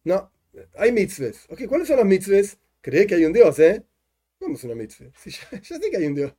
No, 0.04 0.32
hay 0.76 0.92
mitzvahs. 0.92 1.46
Ok, 1.50 1.66
¿cuáles 1.68 1.88
son 1.88 1.98
las 1.98 2.06
mitzvahs? 2.06 2.58
Cree 2.82 3.06
que 3.06 3.16
hay 3.16 3.26
un 3.26 3.34
Dios, 3.34 3.60
¿eh? 3.60 3.84
¿Cómo 4.40 4.56
es 4.56 4.64
una 4.64 4.76
mitzvah? 4.76 5.12
Si 5.18 5.30
ya, 5.30 5.50
ya 5.52 5.78
sé 5.78 5.92
que 5.92 5.98
hay 5.98 6.06
un 6.06 6.16
Dios. 6.16 6.34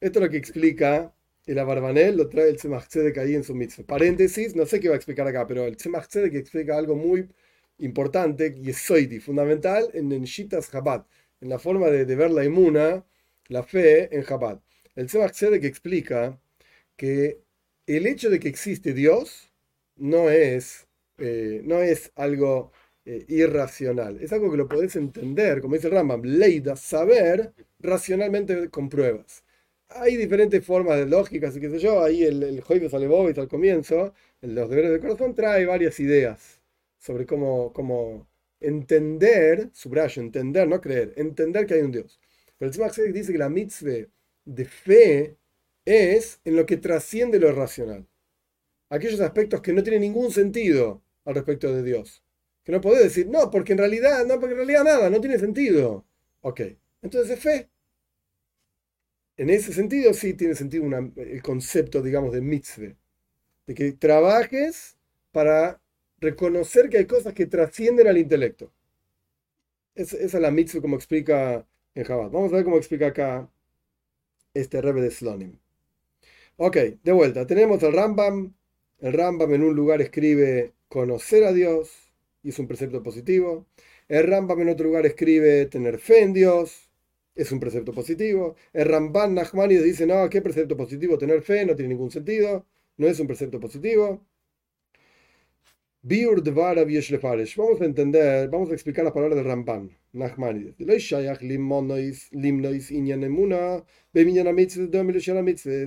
Esto 0.00 0.18
es 0.18 0.24
lo 0.24 0.30
que 0.30 0.36
explica 0.36 1.12
el 1.46 1.58
Abarbanel 1.60 2.16
lo 2.16 2.28
trae 2.28 2.48
el 2.48 2.56
Tzemach 2.56 2.88
Tzedek 2.88 3.18
ahí 3.18 3.34
en 3.34 3.44
su 3.44 3.54
mitzvah. 3.54 3.86
Paréntesis, 3.86 4.56
no 4.56 4.66
sé 4.66 4.80
qué 4.80 4.88
va 4.88 4.94
a 4.94 4.96
explicar 4.96 5.26
acá, 5.28 5.46
pero 5.46 5.64
el 5.64 5.76
Tzemach 5.76 6.08
Tzedek 6.08 6.34
explica 6.34 6.76
algo 6.76 6.96
muy 6.96 7.28
importante 7.78 8.54
y 8.56 8.70
es 8.70 9.22
fundamental 9.22 9.88
en 9.94 10.08
Shitas 10.24 10.70
Chabad, 10.70 11.06
en 11.40 11.48
la 11.48 11.58
forma 11.58 11.86
de, 11.88 12.04
ver 12.16 12.30
la 12.30 12.44
inmuna, 12.44 13.04
la 13.48 13.62
fe 13.62 14.14
en 14.14 14.24
Chabad. 14.24 14.60
El 14.94 15.06
Tzemach 15.06 15.32
Tzedek 15.32 15.64
explica 15.64 16.38
que 16.96 17.40
el 17.86 18.06
hecho 18.06 18.30
de 18.30 18.40
que 18.40 18.48
existe 18.48 18.92
Dios 18.94 19.52
no 19.96 20.30
es, 20.30 20.86
eh, 21.18 21.62
no 21.64 21.80
es 21.82 22.12
algo 22.16 22.72
eh, 23.04 23.24
irracional, 23.28 24.20
es 24.22 24.32
algo 24.32 24.50
que 24.50 24.56
lo 24.56 24.68
podés 24.68 24.96
entender, 24.96 25.60
como 25.60 25.74
dice 25.76 25.88
el 25.88 25.94
Rambam, 25.94 26.22
leida, 26.22 26.76
saber 26.76 27.52
racionalmente 27.80 28.70
con 28.70 28.88
pruebas 28.88 29.44
hay 29.88 30.16
diferentes 30.16 30.64
formas 30.64 30.98
de 30.98 31.06
lógica, 31.06 31.48
así 31.48 31.60
que 31.60 31.70
sé 31.70 31.78
yo, 31.78 32.02
ahí 32.02 32.24
el, 32.24 32.42
el 32.42 32.60
Joyves 32.60 32.94
Alebovitz 32.94 33.38
al 33.38 33.48
comienzo, 33.48 34.14
en 34.42 34.54
los 34.54 34.68
deberes 34.68 34.90
del 34.90 35.00
corazón, 35.00 35.34
trae 35.34 35.64
varias 35.66 35.98
ideas 36.00 36.60
sobre 36.98 37.26
cómo, 37.26 37.72
cómo 37.72 38.26
entender, 38.60 39.70
subrayo, 39.72 40.22
entender, 40.22 40.68
no 40.68 40.80
creer, 40.80 41.12
entender 41.16 41.66
que 41.66 41.74
hay 41.74 41.82
un 41.82 41.92
Dios. 41.92 42.20
Pero 42.58 42.68
el 42.68 42.72
Tzimach 42.72 42.96
dice 43.12 43.32
que 43.32 43.38
la 43.38 43.48
mitzvah 43.48 44.06
de 44.44 44.64
fe 44.64 45.36
es 45.84 46.40
en 46.44 46.56
lo 46.56 46.66
que 46.66 46.76
trasciende 46.76 47.38
lo 47.38 47.52
racional. 47.52 48.06
Aquellos 48.88 49.20
aspectos 49.20 49.60
que 49.60 49.72
no 49.72 49.82
tienen 49.82 50.02
ningún 50.02 50.30
sentido 50.30 51.02
al 51.24 51.34
respecto 51.34 51.72
de 51.74 51.82
Dios. 51.82 52.22
Que 52.64 52.72
no 52.72 52.80
podés 52.80 53.04
decir, 53.04 53.28
no, 53.28 53.50
porque 53.50 53.72
en 53.72 53.78
realidad, 53.78 54.24
no, 54.26 54.40
porque 54.40 54.60
en 54.60 54.84
nada, 54.84 55.10
no 55.10 55.20
tiene 55.20 55.38
sentido. 55.38 56.04
Ok, 56.40 56.60
entonces 57.02 57.36
es 57.36 57.42
fe 57.42 57.68
en 59.36 59.50
ese 59.50 59.72
sentido 59.72 60.14
sí 60.14 60.34
tiene 60.34 60.54
sentido 60.54 60.84
el 61.16 61.42
concepto, 61.42 62.02
digamos, 62.02 62.32
de 62.32 62.40
mitzvah, 62.40 62.96
de 63.66 63.74
que 63.74 63.92
trabajes 63.92 64.96
para 65.30 65.80
reconocer 66.18 66.88
que 66.88 66.98
hay 66.98 67.06
cosas 67.06 67.34
que 67.34 67.46
trascienden 67.46 68.08
al 68.08 68.18
intelecto. 68.18 68.72
esa 69.94 70.16
es 70.16 70.34
la 70.34 70.50
mitzvah 70.50 70.80
como 70.80 70.96
explica 70.96 71.66
en 71.96 72.04
Chabad. 72.04 72.30
Vamos 72.30 72.52
a 72.52 72.56
ver 72.56 72.64
cómo 72.64 72.76
explica 72.76 73.08
acá 73.08 73.50
este 74.54 74.80
Rebbe 74.80 75.02
de 75.02 75.10
Slonim. 75.10 75.58
Ok, 76.56 76.76
de 77.02 77.12
vuelta, 77.12 77.46
tenemos 77.46 77.82
el 77.82 77.92
Rambam. 77.92 78.54
El 79.00 79.12
Rambam 79.12 79.52
en 79.52 79.62
un 79.64 79.74
lugar 79.74 80.00
escribe 80.00 80.72
conocer 80.88 81.44
a 81.44 81.52
Dios, 81.52 81.90
y 82.42 82.50
es 82.50 82.58
un 82.58 82.68
precepto 82.68 83.02
positivo. 83.02 83.66
El 84.08 84.26
Rambam 84.26 84.60
en 84.60 84.68
otro 84.68 84.86
lugar 84.86 85.04
escribe 85.06 85.66
tener 85.66 85.98
fe 85.98 86.22
en 86.22 86.32
Dios, 86.32 86.86
es 87.34 87.52
un 87.52 87.60
precepto 87.60 87.92
positivo. 87.92 88.56
El 88.72 88.86
Ramban 88.86 89.34
Nachmani 89.34 89.76
dice, 89.76 90.06
no, 90.06 90.28
¿qué 90.30 90.42
precepto 90.42 90.76
positivo? 90.76 91.18
Tener 91.18 91.42
fe 91.42 91.66
no 91.66 91.76
tiene 91.76 91.90
ningún 91.90 92.10
sentido, 92.10 92.66
no 92.96 93.06
es 93.06 93.20
un 93.20 93.26
precepto 93.26 93.60
positivo. 93.60 94.22
Biur 96.08 96.40
Vamos 96.40 97.80
a 97.80 97.84
entender, 97.84 98.48
vamos 98.48 98.70
a 98.70 98.74
explicar 98.74 99.04
las 99.04 99.12
palabras 99.12 99.36
del 99.36 99.44
Ramban 99.44 99.90
Nachmanides. 100.12 100.76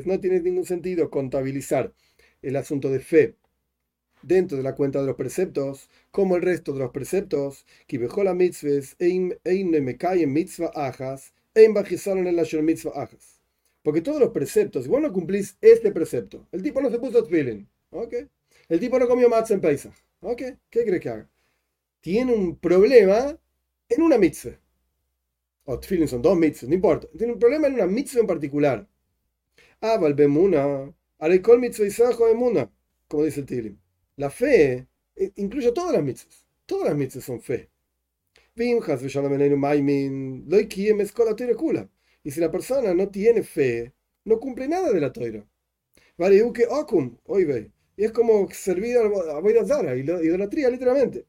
No 0.05 0.19
tiene 0.19 0.41
ningún 0.41 0.65
sentido 0.65 1.09
contabilizar 1.09 1.93
el 2.41 2.55
asunto 2.57 2.89
de 2.89 2.99
fe 2.99 3.35
dentro 4.21 4.57
de 4.57 4.63
la 4.63 4.75
cuenta 4.75 4.99
de 4.99 5.05
los 5.07 5.15
preceptos, 5.15 5.89
como 6.11 6.35
el 6.35 6.41
resto 6.41 6.73
de 6.73 6.79
los 6.79 6.91
preceptos, 6.91 7.65
la 7.88 8.33
mitzvahs, 8.33 8.97
mitzvah 10.27 10.71
ajas, 10.75 11.33
porque 13.83 14.01
todos 14.01 14.19
los 14.19 14.31
preceptos, 14.31 14.83
si 14.83 14.89
vos 14.89 15.01
no 15.01 15.13
cumplís 15.13 15.57
este 15.61 15.93
precepto, 15.93 16.45
el 16.51 16.61
tipo 16.61 16.81
no 16.81 16.89
se 16.89 16.99
puso 16.99 17.23
tefilin, 17.23 17.69
¿ok? 17.91 18.15
El 18.67 18.81
tipo 18.81 18.99
no 18.99 19.07
comió 19.07 19.29
matzah 19.29 19.53
en 19.53 19.61
Pesach, 19.61 19.93
¿ok? 20.21 20.41
¿Qué 20.69 20.85
crees 20.85 21.01
que 21.01 21.09
haga? 21.09 21.29
Tiene 22.01 22.33
un 22.33 22.57
problema 22.57 23.38
en 23.89 24.01
una 24.01 24.17
mitzvah. 24.17 24.59
O 25.65 25.79
tefilin 25.79 26.07
son 26.07 26.21
dos 26.21 26.38
mitzvahs, 26.38 26.69
no 26.69 26.75
importa. 26.75 27.07
Tiene 27.17 27.33
un 27.33 27.39
problema 27.39 27.67
en 27.67 27.73
una 27.75 27.88
mitzvah 27.88 28.21
en 28.21 28.27
particular. 28.27 28.88
Ah, 29.81 29.97
Valbemuna, 29.97 30.93
Arekol 31.19 31.59
mitzvah 31.59 32.11
emuna, 32.31 32.71
como 33.07 33.23
dice 33.23 33.41
el 33.41 33.45
Tilim. 33.45 33.77
La 34.17 34.29
fe 34.29 34.88
incluye 35.35 35.71
todas 35.71 35.93
las 35.93 36.03
mitzvahs. 36.03 36.45
Todas 36.65 36.89
las 36.89 36.97
mitzvahs 36.97 37.25
son 37.25 37.41
fe. 37.41 37.69
Y 42.23 42.31
si 42.31 42.39
la 42.39 42.51
persona 42.51 42.93
no 42.93 43.09
tiene 43.09 43.43
fe, 43.43 43.93
no 44.25 44.39
cumple 44.39 44.67
nada 44.67 44.91
de 44.91 44.99
la 44.99 45.13
toira. 45.13 45.45
Variuke 46.17 46.67
Okum, 46.69 47.17
oive. 47.25 47.71
Y 48.00 48.06
es 48.06 48.13
como 48.13 48.50
servir 48.51 48.98
a 48.98 49.39
Boida 49.41 49.65
Zara, 49.65 49.94
idolatría 49.94 50.70
literalmente. 50.70 51.25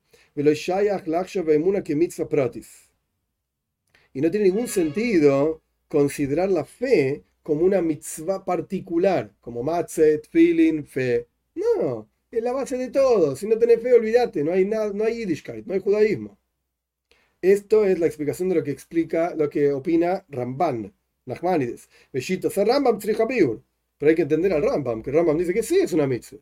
Y 4.15 4.21
no 4.21 4.31
tiene 4.31 4.47
ningún 4.47 4.69
sentido 4.69 5.63
considerar 5.89 6.49
la 6.49 6.65
fe 6.65 7.25
como 7.43 7.65
una 7.65 7.83
mitzvah 7.83 8.45
particular, 8.45 9.35
como 9.41 9.65
matzet, 9.65 10.29
feeling, 10.29 10.85
fe. 10.85 11.27
No, 11.57 12.09
es 12.31 12.41
la 12.41 12.53
base 12.53 12.79
de 12.79 12.91
todo. 12.91 13.35
Si 13.35 13.49
no 13.49 13.59
tenés 13.59 13.83
fe, 13.83 13.93
olvídate, 13.93 14.45
no 14.45 14.53
hay 14.53 14.65
nada, 14.65 14.93
no 14.93 15.03
hay 15.03 15.17
Yiddishkeit, 15.17 15.67
no 15.67 15.75
hay 15.75 15.81
judaísmo. 15.81 16.39
Esto 17.43 17.85
es 17.85 17.99
la 17.99 18.07
explicación 18.07 18.49
de 18.49 18.55
lo 18.55 18.63
que 18.63 18.71
explica, 18.71 19.35
lo 19.35 19.51
que 19.51 19.73
opina 19.73 20.25
Ramban, 20.29 20.95
Nachmanides. 21.27 21.89
Pero 22.13 24.09
hay 24.09 24.15
que 24.15 24.23
entender 24.23 24.53
al 24.53 24.63
Rambam, 24.63 25.03
que 25.03 25.11
Rambam 25.11 25.37
dice 25.37 25.53
que 25.53 25.65
sí 25.65 25.81
es 25.81 25.93
una 25.93 26.07
mitzvah. 26.07 26.39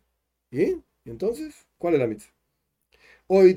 ¿Y? 0.51 0.63
¿Y 1.05 1.11
entonces? 1.11 1.67
¿Cuál 1.79 1.95
es 1.95 2.01
la 2.01 2.07
mitzvah? 2.07 2.33
Hoy, 3.27 3.55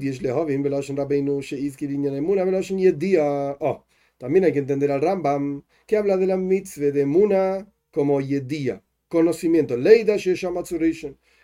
Oh, 3.60 3.86
también 4.17 4.45
hay 4.45 4.51
que 4.51 4.60
entender 4.60 4.91
al 4.91 5.01
Rambam, 5.01 5.63
que 5.88 5.98
habla 5.98 6.17
de 6.17 6.27
la 6.27 6.38
mitzvah 6.38 6.91
de 6.91 7.05
Muna 7.05 7.67
como 7.91 8.19
Yedía, 8.19 8.83
conocimiento. 9.07 9.77
Leida 9.77 10.17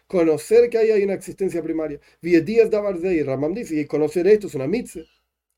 conocer 0.08 0.70
que 0.70 0.78
hay 0.78 1.04
una 1.04 1.14
existencia 1.14 1.64
primaria. 1.64 2.00
Viedías 2.22 2.70
Davardei, 2.70 3.24
Rambam 3.24 3.54
dice, 3.54 3.80
y 3.80 3.86
conocer 3.86 4.28
esto 4.28 4.48
es 4.48 4.56
una 4.56 4.68
mitzvah. 4.68 5.04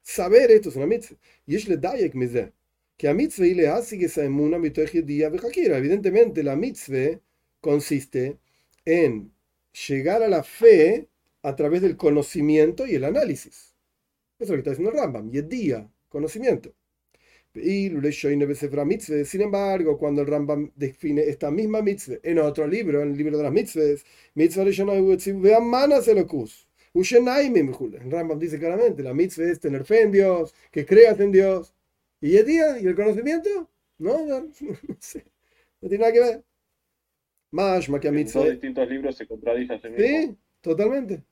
Saber 0.04 0.52
esto 0.52 0.70
es 0.70 0.76
una 0.76 0.86
mitzvah. 0.86 1.18
Y 1.48 1.56
es 1.56 1.68
le 1.68 1.78
dayak 1.78 2.14
mitzvah. 2.14 2.52
Que 2.98 3.08
a 3.08 3.14
mitzvah 3.14 3.48
y 3.48 3.54
le 3.56 3.68
hace 3.68 3.98
que 3.98 4.06
esa 4.06 4.24
emuna 4.24 4.60
día 4.60 5.32
Evidentemente, 5.78 6.44
la 6.44 6.56
mitzvah 6.56 7.20
consiste 7.62 8.38
en 8.86 9.32
llegar 9.88 10.24
a 10.24 10.28
la 10.28 10.44
fe 10.44 11.10
a 11.42 11.56
través 11.56 11.82
del 11.82 11.98
conocimiento 11.98 12.86
y 12.86 12.96
el 12.96 13.04
análisis. 13.04 13.76
Eso 14.40 14.46
es 14.46 14.50
lo 14.50 14.56
que 14.56 14.60
está 14.60 14.72
diciendo 14.72 14.92
Rambam. 14.92 15.32
Yedía, 15.32 15.90
conocimiento. 16.10 16.74
Sin 17.54 19.42
embargo, 19.42 19.98
cuando 19.98 20.22
el 20.22 20.28
Rambam 20.28 20.72
define 20.76 21.24
esta 21.24 21.50
misma 21.50 21.82
mitzvah 21.82 22.18
en 22.22 22.40
otro 22.40 22.68
libro, 22.68 23.02
en 23.02 23.12
el 23.12 23.18
libro 23.18 23.38
de 23.38 23.44
las 23.44 23.52
mitzvahs, 23.52 24.06
mitzvah 24.36 24.64
el 24.64 24.76
Rambam 28.12 28.40
dice 28.40 28.60
claramente, 28.60 29.04
la 29.04 29.14
mitzvah 29.14 29.52
es 29.52 29.60
tener 29.60 29.84
fe 29.84 30.02
en 30.02 30.12
Dios, 30.12 30.54
que 30.72 30.86
creas 30.86 31.20
en 31.20 31.32
Dios. 31.32 31.74
¿Y 32.22 32.38
el 32.38 32.46
día? 32.46 32.80
¿Y 32.80 32.86
el 32.86 32.96
conocimiento? 32.96 33.70
No, 33.98 34.26
no, 34.26 34.42
no, 34.42 34.52
sé. 35.00 35.26
No 35.82 35.90
tiene 35.90 36.04
nada 36.04 36.14
que 36.14 36.20
ver. 36.20 36.44
Más, 37.52 37.88
que 38.00 38.08
a 38.08 38.12
mitzvah. 38.12 38.46
En 38.46 38.52
distintos 38.52 38.90
libros 38.90 39.18
se 39.18 39.28
contradicen. 39.28 39.80
Sí, 39.98 40.38
totalmente. 40.62 41.24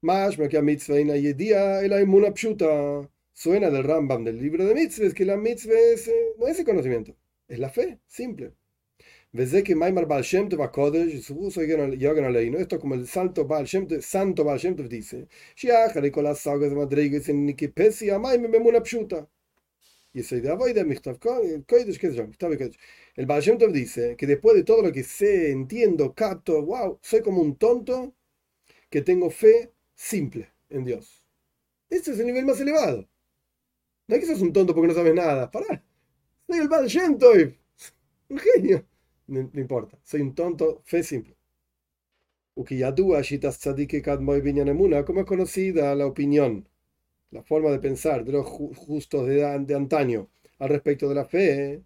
Más, 0.00 0.36
que 0.36 0.56
a 0.56 0.62
mitzvah 0.62 0.98
en 0.98 1.36
día 1.36 1.80
el 1.80 2.08
una 2.08 2.32
pshuta 2.32 3.08
suena 3.32 3.68
del 3.70 3.84
Rambam 3.84 4.24
del 4.24 4.38
libro 4.38 4.64
de 4.64 4.74
mitzvahs 4.74 5.12
que 5.12 5.24
la 5.24 5.36
mitzvah 5.36 5.78
es, 5.92 6.08
eh, 6.08 6.34
no 6.38 6.46
es 6.46 6.58
el 6.58 6.64
conocimiento, 6.64 7.16
es 7.48 7.58
la 7.58 7.68
fe, 7.68 7.98
simple. 8.06 8.52
Ves 9.32 9.64
que 9.64 9.74
Maimar 9.74 10.06
Baal 10.06 10.22
Shem 10.22 10.48
Tov 10.48 10.62
HaKodesh, 10.62 11.20
su 11.20 11.36
uso 11.36 11.60
Yogan 11.62 12.24
Aleinu, 12.24 12.58
esto 12.58 12.78
como 12.78 12.94
el 12.94 13.08
santo 13.08 13.44
Baal 13.44 13.64
Shem 13.66 13.88
Tov, 13.88 14.00
santo 14.00 14.44
Baal 14.44 14.58
Shem 14.60 14.76
Tov 14.76 14.88
dice, 14.88 15.26
Shiachare 15.56 16.12
con 16.12 16.22
las 16.22 16.38
sagas 16.38 16.72
Madrigas 16.72 17.28
en 17.28 17.44
Nikipesi, 17.44 18.10
Amaim 18.10 18.42
Memuna 18.48 18.80
Pshuta. 18.80 19.28
Y 20.14 20.20
ese 20.20 20.40
de 20.40 20.48
Avoida 20.50 20.84
Michtav 20.84 21.18
Kodesh, 21.18 21.98
¿qué 21.98 22.10
se 22.10 22.14
llama? 22.14 22.32
El 23.16 23.26
Baal 23.26 23.42
dice 23.72 24.16
que 24.16 24.26
después 24.28 24.54
de 24.54 24.62
todo 24.62 24.80
lo 24.80 24.92
que 24.92 25.02
sé, 25.02 25.50
entiendo, 25.50 26.14
capto, 26.14 26.62
wow, 26.62 27.00
soy 27.02 27.20
como 27.20 27.42
un 27.42 27.56
tonto 27.56 28.14
que 28.88 29.02
tengo 29.02 29.28
fe 29.30 29.72
simple 29.94 30.52
en 30.70 30.84
Dios. 30.84 31.26
Este 31.90 32.12
es 32.12 32.20
el 32.20 32.26
nivel 32.26 32.46
más 32.46 32.60
elevado. 32.60 33.08
No 34.06 34.14
es 34.14 34.20
que 34.20 34.26
sos 34.26 34.40
un 34.40 34.52
tonto 34.52 34.74
porque 34.74 34.88
no 34.88 34.94
sabes 34.94 35.14
nada. 35.14 35.50
Pará. 35.50 35.82
Soy 36.46 36.58
el 36.60 36.68
Baal 36.68 36.86
Un 38.28 38.38
genio. 38.38 38.86
No, 39.26 39.40
importa. 39.54 39.98
Soy 40.04 40.20
un 40.20 40.34
tonto. 40.34 40.80
Fe 40.84 41.02
simple. 41.02 41.36
Como 42.54 44.34
es 45.20 45.26
conocida 45.26 45.94
la 45.94 46.06
opinión, 46.06 46.68
la 47.34 47.42
forma 47.42 47.70
de 47.70 47.78
pensar 47.80 48.24
de 48.24 48.32
los 48.32 48.46
justos 48.46 49.26
de, 49.28 49.36
de 49.66 49.74
antaño 49.74 50.28
al 50.58 50.68
respecto 50.70 51.08
de 51.08 51.14
la 51.16 51.24
fe. 51.24 51.82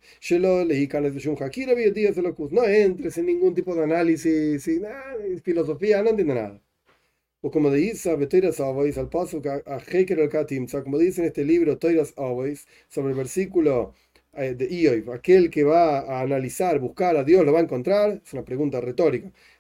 No 2.51 2.65
entres 2.65 3.19
en 3.19 3.27
ningún 3.27 3.55
tipo 3.55 3.75
de 3.75 3.83
análisis, 3.83 4.69
nada, 4.81 5.17
filosofía, 5.43 6.03
no 6.03 6.11
entiendo 6.11 6.35
nada. 6.35 6.61
O 7.41 7.51
como 7.51 7.71
dice 7.71 8.11
al 8.11 9.09
paso 9.09 9.41
a 9.67 10.83
como 10.85 10.99
dice 10.99 11.21
en 11.23 11.27
este 11.29 11.45
libro 11.45 11.79
Toiras 11.79 12.13
Always, 12.17 12.67
sobre 12.89 13.11
el 13.13 13.17
versículo 13.17 13.95
eh, 14.35 14.55
de 14.55 14.67
Ioiv, 14.67 15.11
aquel 15.13 15.51
que 15.51 15.65
va 15.65 16.01
a 16.01 16.21
analizar, 16.21 16.79
buscar 16.81 17.17
a 17.17 17.25
Dios, 17.25 17.45
lo 17.45 17.53
va 17.53 17.61
a 17.61 17.63
encontrar, 17.63 18.21
es 18.25 18.33
una 18.33 18.45
pregunta 18.45 18.81
retórica. 18.81 19.31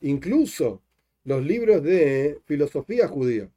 Incluso 0.00 0.82
los 1.24 1.44
libros 1.44 1.82
de 1.82 2.40
filosofía 2.44 3.08
judía, 3.08 3.50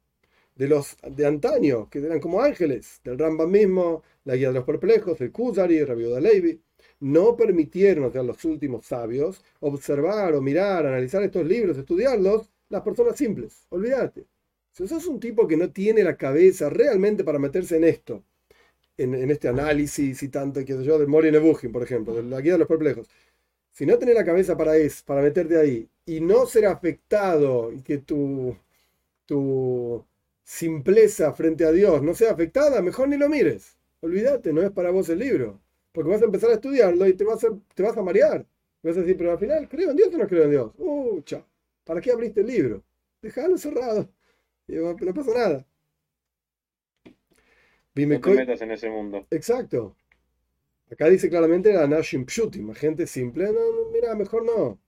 de 0.56 0.68
los 0.68 0.96
de 1.08 1.26
antaño, 1.26 1.88
que 1.88 2.00
eran 2.00 2.20
como 2.20 2.42
ángeles, 2.42 3.00
del 3.04 3.18
Rambam 3.18 3.50
mismo, 3.50 4.02
la 4.24 4.36
guía 4.36 4.48
de 4.48 4.54
los 4.54 4.64
perplejos, 4.64 5.20
el 5.20 5.32
Kuzari, 5.32 5.78
el 5.78 5.86
Rabbi 5.86 6.20
Levi, 6.20 6.60
no 7.00 7.36
permitieron 7.36 8.14
a 8.14 8.22
los 8.22 8.44
últimos 8.44 8.86
sabios 8.86 9.42
observar 9.60 10.34
o 10.34 10.42
mirar, 10.42 10.86
analizar 10.86 11.22
estos 11.22 11.46
libros, 11.46 11.78
estudiarlos, 11.78 12.50
las 12.68 12.82
personas 12.82 13.16
simples. 13.16 13.66
Olvídate. 13.70 14.26
Si 14.72 14.86
sos 14.86 15.06
un 15.06 15.18
tipo 15.18 15.48
que 15.48 15.56
no 15.56 15.70
tiene 15.70 16.02
la 16.04 16.16
cabeza 16.16 16.70
realmente 16.70 17.24
para 17.24 17.38
meterse 17.38 17.76
en 17.76 17.84
esto, 17.84 18.22
en, 18.96 19.30
este 19.30 19.48
análisis 19.48 20.22
y 20.22 20.28
tanto, 20.28 20.64
que 20.64 20.84
yo, 20.84 20.98
del 20.98 21.08
Mori 21.08 21.30
Nebuchim, 21.30 21.72
por 21.72 21.82
ejemplo, 21.82 22.14
de 22.14 22.22
la 22.22 22.40
guía 22.40 22.52
de 22.52 22.58
los 22.58 22.68
perplejos, 22.68 23.08
si 23.80 23.86
no 23.86 23.98
tenés 23.98 24.14
la 24.14 24.26
cabeza 24.26 24.58
para 24.58 24.76
eso, 24.76 25.02
para 25.06 25.22
meterte 25.22 25.58
ahí, 25.58 25.88
y 26.04 26.20
no 26.20 26.44
ser 26.44 26.66
afectado 26.66 27.72
y 27.72 27.80
que 27.80 27.96
tu, 27.96 28.54
tu 29.24 30.04
simpleza 30.44 31.32
frente 31.32 31.64
a 31.64 31.72
Dios 31.72 32.02
no 32.02 32.12
sea 32.14 32.32
afectada, 32.32 32.82
mejor 32.82 33.08
ni 33.08 33.16
lo 33.16 33.30
mires. 33.30 33.78
Olvídate, 34.02 34.52
no 34.52 34.60
es 34.60 34.70
para 34.70 34.90
vos 34.90 35.08
el 35.08 35.20
libro. 35.20 35.58
Porque 35.92 36.10
vas 36.10 36.20
a 36.20 36.26
empezar 36.26 36.50
a 36.50 36.54
estudiarlo 36.56 37.06
y 37.06 37.14
te 37.14 37.24
vas 37.24 37.42
a, 37.42 37.58
te 37.74 37.82
vas 37.82 37.96
a 37.96 38.02
marear. 38.02 38.44
Vas 38.82 38.98
a 38.98 39.00
decir, 39.00 39.16
pero 39.16 39.32
al 39.32 39.38
final, 39.38 39.66
¿creo 39.66 39.92
en 39.92 39.96
Dios 39.96 40.12
o 40.12 40.18
no 40.18 40.28
creo 40.28 40.44
en 40.44 40.50
Dios? 40.50 40.72
Uh, 40.76 41.22
chao. 41.22 41.46
¿Para 41.82 42.02
qué 42.02 42.12
abriste 42.12 42.42
el 42.42 42.48
libro? 42.48 42.84
Déjalo 43.22 43.56
cerrado. 43.56 44.10
Y 44.68 44.74
no 44.74 45.14
pasa 45.14 45.32
nada. 45.32 45.66
no 47.94 48.20
te 48.20 48.34
metas 48.34 48.60
en 48.60 48.72
ese 48.72 48.90
mundo. 48.90 49.26
Exacto. 49.30 49.96
Acá 50.90 51.08
dice 51.08 51.28
claramente 51.28 51.72
la 51.72 51.86
Nashim 51.86 52.26
Pshutim, 52.26 52.74
gente 52.74 53.06
simple. 53.06 53.52
No, 53.52 53.90
mira, 53.92 54.14
mejor 54.16 54.44
no. 54.44 54.80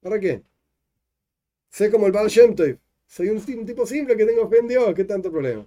¿Para 0.00 0.18
qué? 0.18 0.42
Sé 1.68 1.90
como 1.90 2.06
el 2.06 2.12
Baal 2.12 2.28
Shem 2.28 2.54
Soy 3.06 3.28
un, 3.28 3.66
tipo 3.66 3.86
simple 3.86 4.16
que 4.16 4.24
tengo 4.24 4.48
fe 4.48 4.58
en 4.58 4.68
Dios. 4.68 4.94
¿Qué 4.94 5.04
tanto 5.04 5.30
problema? 5.30 5.66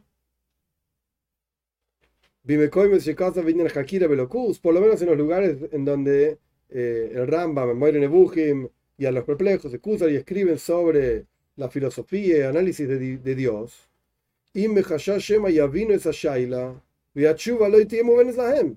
por 4.60 4.74
lo 4.74 4.82
menos 4.82 5.02
en 5.02 5.10
los 5.10 5.18
lugares 5.18 5.58
en 5.72 5.86
donde 5.86 6.40
eh, 6.70 7.12
el 7.14 7.28
Rambam, 7.28 7.78
Moire 7.78 8.00
Nebuchim 8.00 8.70
y 8.98 9.06
a 9.06 9.12
los 9.12 9.26
perplejos 9.26 9.72
se 9.72 10.10
y 10.10 10.16
escriben 10.16 10.58
sobre 10.58 11.28
la 11.56 11.70
filosofía 11.70 12.38
y 12.38 12.42
análisis 12.42 12.88
de, 12.88 13.18
de 13.18 13.36
Dios. 13.36 13.90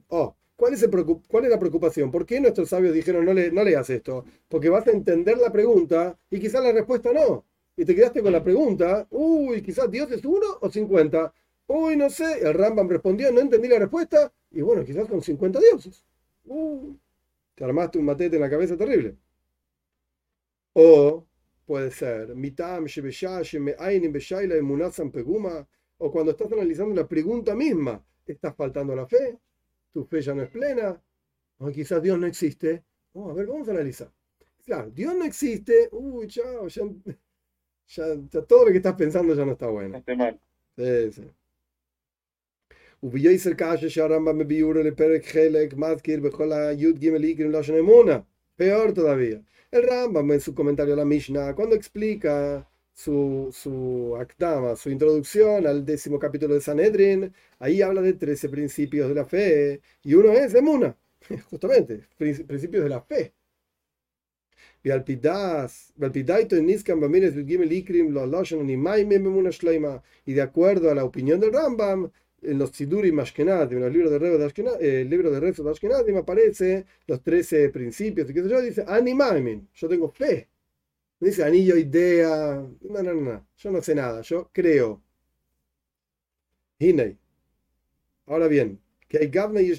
Oh, 0.08 0.36
¿cuál 0.60 0.74
es, 0.74 0.86
¿cuál 1.26 1.44
es 1.44 1.50
la 1.50 1.58
preocupación? 1.58 2.10
¿Por 2.10 2.26
qué 2.26 2.38
nuestros 2.38 2.68
sabios 2.68 2.92
dijeron 2.92 3.24
no, 3.24 3.32
le, 3.32 3.50
no 3.50 3.64
leas 3.64 3.88
esto? 3.88 4.26
Porque 4.46 4.68
vas 4.68 4.86
a 4.86 4.90
entender 4.90 5.38
la 5.38 5.50
pregunta 5.50 6.18
y 6.30 6.38
quizás 6.38 6.62
la 6.62 6.70
respuesta 6.70 7.12
no. 7.14 7.46
y 7.76 7.86
te 7.86 7.94
quedaste 7.94 8.20
con 8.22 8.30
la 8.30 8.44
pregunta, 8.44 9.06
uy, 9.10 9.62
quizás 9.62 9.90
Dios 9.90 10.10
es 10.12 10.22
uno 10.22 10.46
o 10.60 10.70
50. 10.70 11.32
Uy, 11.66 11.96
no 11.96 12.10
sé, 12.10 12.40
el 12.46 12.52
Rambam 12.52 12.90
respondió, 12.90 13.32
no 13.32 13.40
entendí 13.40 13.68
la 13.68 13.78
respuesta, 13.78 14.30
y 14.50 14.60
bueno, 14.60 14.84
quizás 14.84 15.08
con 15.08 15.22
50 15.22 15.60
dioses. 15.60 16.04
Uh, 16.44 16.94
te 17.54 17.64
armaste 17.64 17.98
un 17.98 18.04
matete 18.04 18.36
en 18.36 18.42
la 18.42 18.50
cabeza 18.50 18.76
terrible. 18.76 19.16
O 20.74 21.24
puede 21.64 21.90
ser, 21.90 22.34
o 25.98 26.10
cuando 26.10 26.32
estás 26.32 26.52
analizando 26.52 26.94
la 26.94 27.08
pregunta 27.08 27.54
misma, 27.54 28.04
estás 28.26 28.54
faltando 28.54 28.94
la 28.94 29.06
fe, 29.06 29.38
tu 29.92 30.04
fe 30.04 30.20
ya 30.20 30.34
no 30.34 30.42
es 30.42 30.50
plena, 30.50 31.00
o 31.58 31.70
quizás 31.70 32.02
Dios 32.02 32.18
no 32.18 32.26
existe. 32.26 32.84
Oh, 33.12 33.30
a 33.30 33.34
ver, 33.34 33.46
vamos 33.46 33.68
a 33.68 33.72
analizar. 33.72 34.10
Claro, 34.64 34.90
Dios 34.90 35.14
no 35.14 35.24
existe, 35.24 35.88
uy, 35.92 36.28
chao, 36.28 36.68
ya, 36.68 36.82
ya, 37.88 38.42
todo 38.46 38.66
lo 38.66 38.70
que 38.70 38.78
estás 38.78 38.94
pensando 38.94 39.34
ya 39.34 39.44
no 39.44 39.52
está 39.52 39.66
bueno. 39.68 39.98
Está 39.98 40.14
mal. 40.14 40.38
Sí, 40.76 41.12
sí. 41.12 41.22
Peor 48.56 48.92
todavía. 48.92 49.42
El 49.72 49.82
Rambam 49.82 50.30
en 50.30 50.40
su 50.40 50.54
comentario 50.54 50.94
a 50.94 50.98
la 50.98 51.04
Mishnah, 51.04 51.54
cuando 51.56 51.74
explica 51.74 52.69
su, 52.92 53.48
su 53.52 54.16
actama, 54.18 54.76
su 54.76 54.90
introducción 54.90 55.66
al 55.66 55.84
décimo 55.84 56.18
capítulo 56.18 56.54
de 56.54 56.60
Sanedrin, 56.60 57.32
ahí 57.58 57.82
habla 57.82 58.02
de 58.02 58.14
13 58.14 58.48
principios 58.48 59.08
de 59.08 59.14
la 59.14 59.24
fe, 59.26 59.80
y 60.02 60.14
uno 60.14 60.32
es 60.32 60.54
Emuna, 60.54 60.96
justamente, 61.50 62.06
principios 62.16 62.84
de 62.84 62.88
la 62.90 63.00
fe. 63.02 63.34
Y 70.26 70.32
de 70.34 70.42
acuerdo 70.42 70.90
a 70.90 70.94
la 70.94 71.04
opinión 71.04 71.40
del 71.40 71.52
Rambam, 71.52 72.10
en 72.42 72.58
los 72.58 72.70
Sidurim 72.70 73.20
Ashkenazi, 73.20 73.74
en 73.74 73.80
los 73.80 73.92
libros 73.92 74.10
de 74.10 74.18
Rezo 74.18 74.38
de 74.38 74.46
Ashkenazi, 74.46 74.86
el 74.86 75.10
libro 75.10 75.30
de 75.30 75.40
Rezo 75.40 75.62
de 75.62 75.70
Ashkenazi, 75.70 76.12
me 76.12 76.18
aparece 76.20 76.86
los 77.06 77.22
13 77.22 77.68
principios, 77.70 78.30
y 78.30 78.34
qué 78.34 78.42
sé 78.42 78.48
yo, 78.48 78.60
dice, 78.62 78.84
yo 79.74 79.88
tengo 79.88 80.08
fe. 80.10 80.48
No 81.20 81.26
dice 81.26 81.44
anillo, 81.44 81.76
idea, 81.76 82.66
no, 82.80 83.02
no, 83.02 83.14
no, 83.14 83.46
yo 83.56 83.70
no 83.70 83.82
sé 83.82 83.94
nada, 83.94 84.22
yo 84.22 84.50
creo. 84.52 85.02
Hinei. 86.78 87.18
Ahora 88.26 88.48
bien, 88.48 88.80
que 89.06 89.18
hay 89.18 89.28
Gavna 89.28 89.60
y 89.60 89.72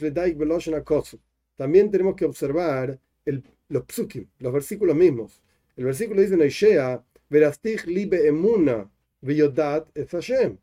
También 1.56 1.90
tenemos 1.92 2.16
que 2.16 2.26
observar 2.26 3.00
el, 3.26 3.44
los 3.70 3.86
psukim, 3.88 4.28
los 4.40 4.54
versículos 4.54 4.96
mismos. 4.96 5.42
El 5.76 5.86
versículo 5.86 6.22
dice 6.22 6.36
en 6.36 6.46
Ishea, 6.46 7.04
Verastich 7.30 7.86
libe 7.86 8.28
emuna, 8.28 8.92
veyodat 9.22 9.90
es 9.96 10.12
Hashem. 10.12 10.58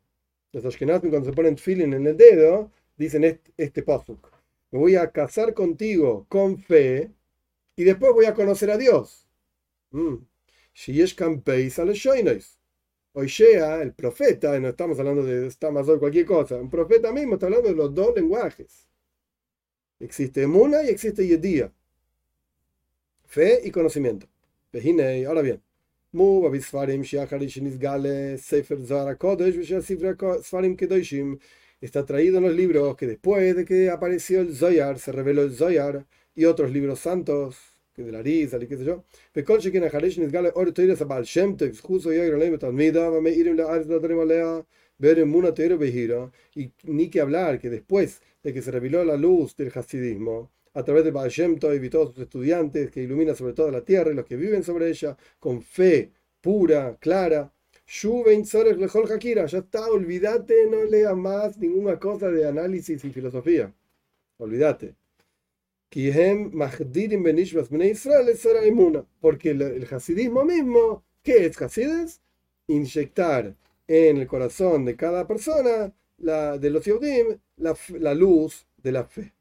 Los 0.53 0.65
Ashkenazim 0.65 1.09
cuando 1.09 1.29
se 1.29 1.35
ponen 1.35 1.57
feeling 1.57 1.93
en 1.93 2.07
el 2.07 2.15
dedo, 2.15 2.71
dicen 2.95 3.23
este, 3.23 3.51
este 3.57 3.83
pasuk. 3.83 4.31
Me 4.71 4.79
voy 4.79 4.95
a 4.95 5.11
casar 5.11 5.53
contigo 5.53 6.25
con 6.29 6.57
fe 6.59 7.11
y 7.75 7.83
después 7.83 8.13
voy 8.13 8.25
a 8.25 8.33
conocer 8.33 8.69
a 8.71 8.77
Dios. 8.77 9.27
Mm. 9.91 10.28
Oishea, 13.13 13.81
el 13.81 13.93
profeta, 13.93 14.59
no 14.59 14.69
estamos 14.69 14.99
hablando 14.99 15.23
de 15.23 15.47
o 15.47 15.99
cualquier 15.99 16.25
cosa, 16.25 16.55
un 16.55 16.69
profeta 16.69 17.11
mismo 17.11 17.33
está 17.35 17.47
hablando 17.47 17.69
de 17.69 17.75
los 17.75 17.93
dos 17.93 18.15
lenguajes. 18.15 18.87
Existe 19.99 20.43
Emuna 20.43 20.83
y 20.83 20.89
existe 20.89 21.27
Yedía. 21.27 21.73
Fe 23.25 23.61
y 23.63 23.71
conocimiento. 23.71 24.27
Ahora 25.27 25.41
bien, 25.41 25.61
Está 31.81 32.05
traído 32.05 32.37
en 32.37 32.43
los 32.43 32.53
libros 32.55 32.95
que 32.97 33.07
después 33.07 33.55
de 33.55 33.65
que 33.65 33.89
apareció 33.89 34.41
el 34.41 34.55
Zoyar, 34.55 34.99
se 34.99 35.11
reveló 35.11 35.43
el 35.43 35.55
Zoyar 35.55 36.05
y 36.35 36.45
otros 36.45 36.71
libros 36.71 36.99
santos, 36.99 37.57
de 38.05 38.11
la 38.11 38.21
Risa 38.21 38.57
y 38.61 38.67
qué 38.67 38.77
sé 38.77 38.85
yo. 38.85 39.03
Y 46.55 46.71
ni 46.83 47.09
que 47.09 47.21
hablar 47.21 47.59
que 47.59 47.69
después 47.69 48.21
de 48.43 48.53
que 48.53 48.61
se 48.61 48.71
reveló 48.71 49.03
la 49.05 49.17
luz 49.17 49.55
del 49.55 49.71
hasidismo, 49.73 50.51
a 50.73 50.83
través 50.83 51.03
de 51.03 51.11
Baal 51.11 51.29
Shem 51.29 51.55
y 51.55 51.89
todos 51.89 52.13
sus 52.13 52.23
estudiantes, 52.23 52.91
que 52.91 53.03
ilumina 53.03 53.35
sobre 53.35 53.53
todo 53.53 53.71
la 53.71 53.83
tierra 53.83 54.11
y 54.11 54.15
los 54.15 54.25
que 54.25 54.35
viven 54.35 54.63
sobre 54.63 54.89
ella, 54.89 55.17
con 55.39 55.61
fe 55.61 56.11
pura, 56.41 56.97
clara. 56.99 57.51
Ya 59.47 59.57
está, 59.59 59.87
olvídate, 59.87 60.67
no 60.69 60.83
lea 60.83 61.15
más 61.15 61.57
ninguna 61.57 61.99
cosa 61.99 62.29
de 62.29 62.47
análisis 62.47 63.03
y 63.03 63.09
filosofía. 63.09 63.73
Olvídate. 64.37 64.98
Porque 69.19 69.51
el, 69.51 69.87
hasidismo 69.89 70.45
mismo, 70.45 71.03
¿qué 71.23 71.45
es 71.45 71.59
hasides? 71.61 72.21
Inyectar 72.67 73.55
en 73.87 74.17
el 74.17 74.27
corazón 74.27 74.85
de 74.85 74.95
cada 74.95 75.25
persona, 75.25 75.91
la, 76.17 76.57
de 76.59 76.69
los 76.69 76.85
Yehudim, 76.85 77.39
la, 77.57 77.75
la 77.99 78.13
luz 78.13 78.67
de 78.77 78.91
la 78.91 79.03
fe. 79.05 79.33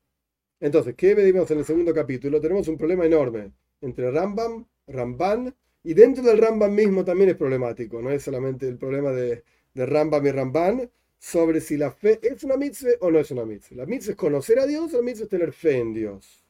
Entonces, 0.60 0.94
¿qué 0.96 1.14
vemos 1.14 1.50
en 1.50 1.58
el 1.58 1.64
segundo 1.64 1.92
capítulo? 1.94 2.40
Tenemos 2.40 2.66
un 2.68 2.78
problema 2.78 3.04
enorme 3.04 3.52
entre 3.80 4.10
Rambam, 4.10 4.66
Ramban, 4.86 5.54
y 5.84 5.94
dentro 5.94 6.24
del 6.24 6.38
Rambam 6.38 6.74
mismo 6.74 7.04
también 7.04 7.30
es 7.30 7.36
problemático. 7.36 8.00
No 8.02 8.10
es 8.10 8.22
solamente 8.22 8.66
el 8.66 8.78
problema 8.78 9.12
de, 9.12 9.44
de 9.74 9.86
Rambam 9.86 10.26
y 10.26 10.30
Ramban 10.30 10.90
sobre 11.18 11.60
si 11.60 11.76
la 11.76 11.90
fe 11.90 12.20
es 12.22 12.44
una 12.44 12.56
mitzvah 12.56 12.90
o 13.00 13.10
no 13.10 13.18
es 13.18 13.30
una 13.30 13.44
mitzvah. 13.44 13.76
La 13.76 13.86
mitzvah 13.86 14.12
es 14.12 14.16
conocer 14.16 14.58
a 14.58 14.66
Dios, 14.66 14.92
la 14.92 15.02
mitzvah 15.02 15.24
es 15.24 15.28
tener 15.30 15.52
fe 15.52 15.78
en 15.78 15.92
Dios. 15.92 16.44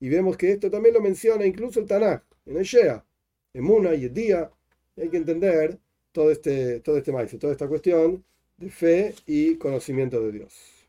Y 0.00 0.08
vemos 0.08 0.36
que 0.36 0.52
esto 0.52 0.70
también 0.70 0.94
lo 0.94 1.00
menciona 1.00 1.46
incluso 1.46 1.80
el 1.80 1.86
Tanakh, 1.86 2.24
en 2.46 2.56
el 2.56 2.64
Shea, 2.64 3.04
en 3.54 3.64
Muna 3.64 3.94
y 3.94 4.08
Día. 4.08 4.50
Hay 4.96 5.08
que 5.08 5.16
entender 5.16 5.78
todo 6.12 6.30
este, 6.30 6.80
todo 6.80 6.98
este 6.98 7.12
maíz, 7.12 7.36
toda 7.38 7.52
esta 7.52 7.68
cuestión 7.68 8.24
de 8.58 8.70
fe 8.70 9.14
y 9.26 9.56
conocimiento 9.56 10.20
de 10.20 10.32
Dios. 10.32 10.81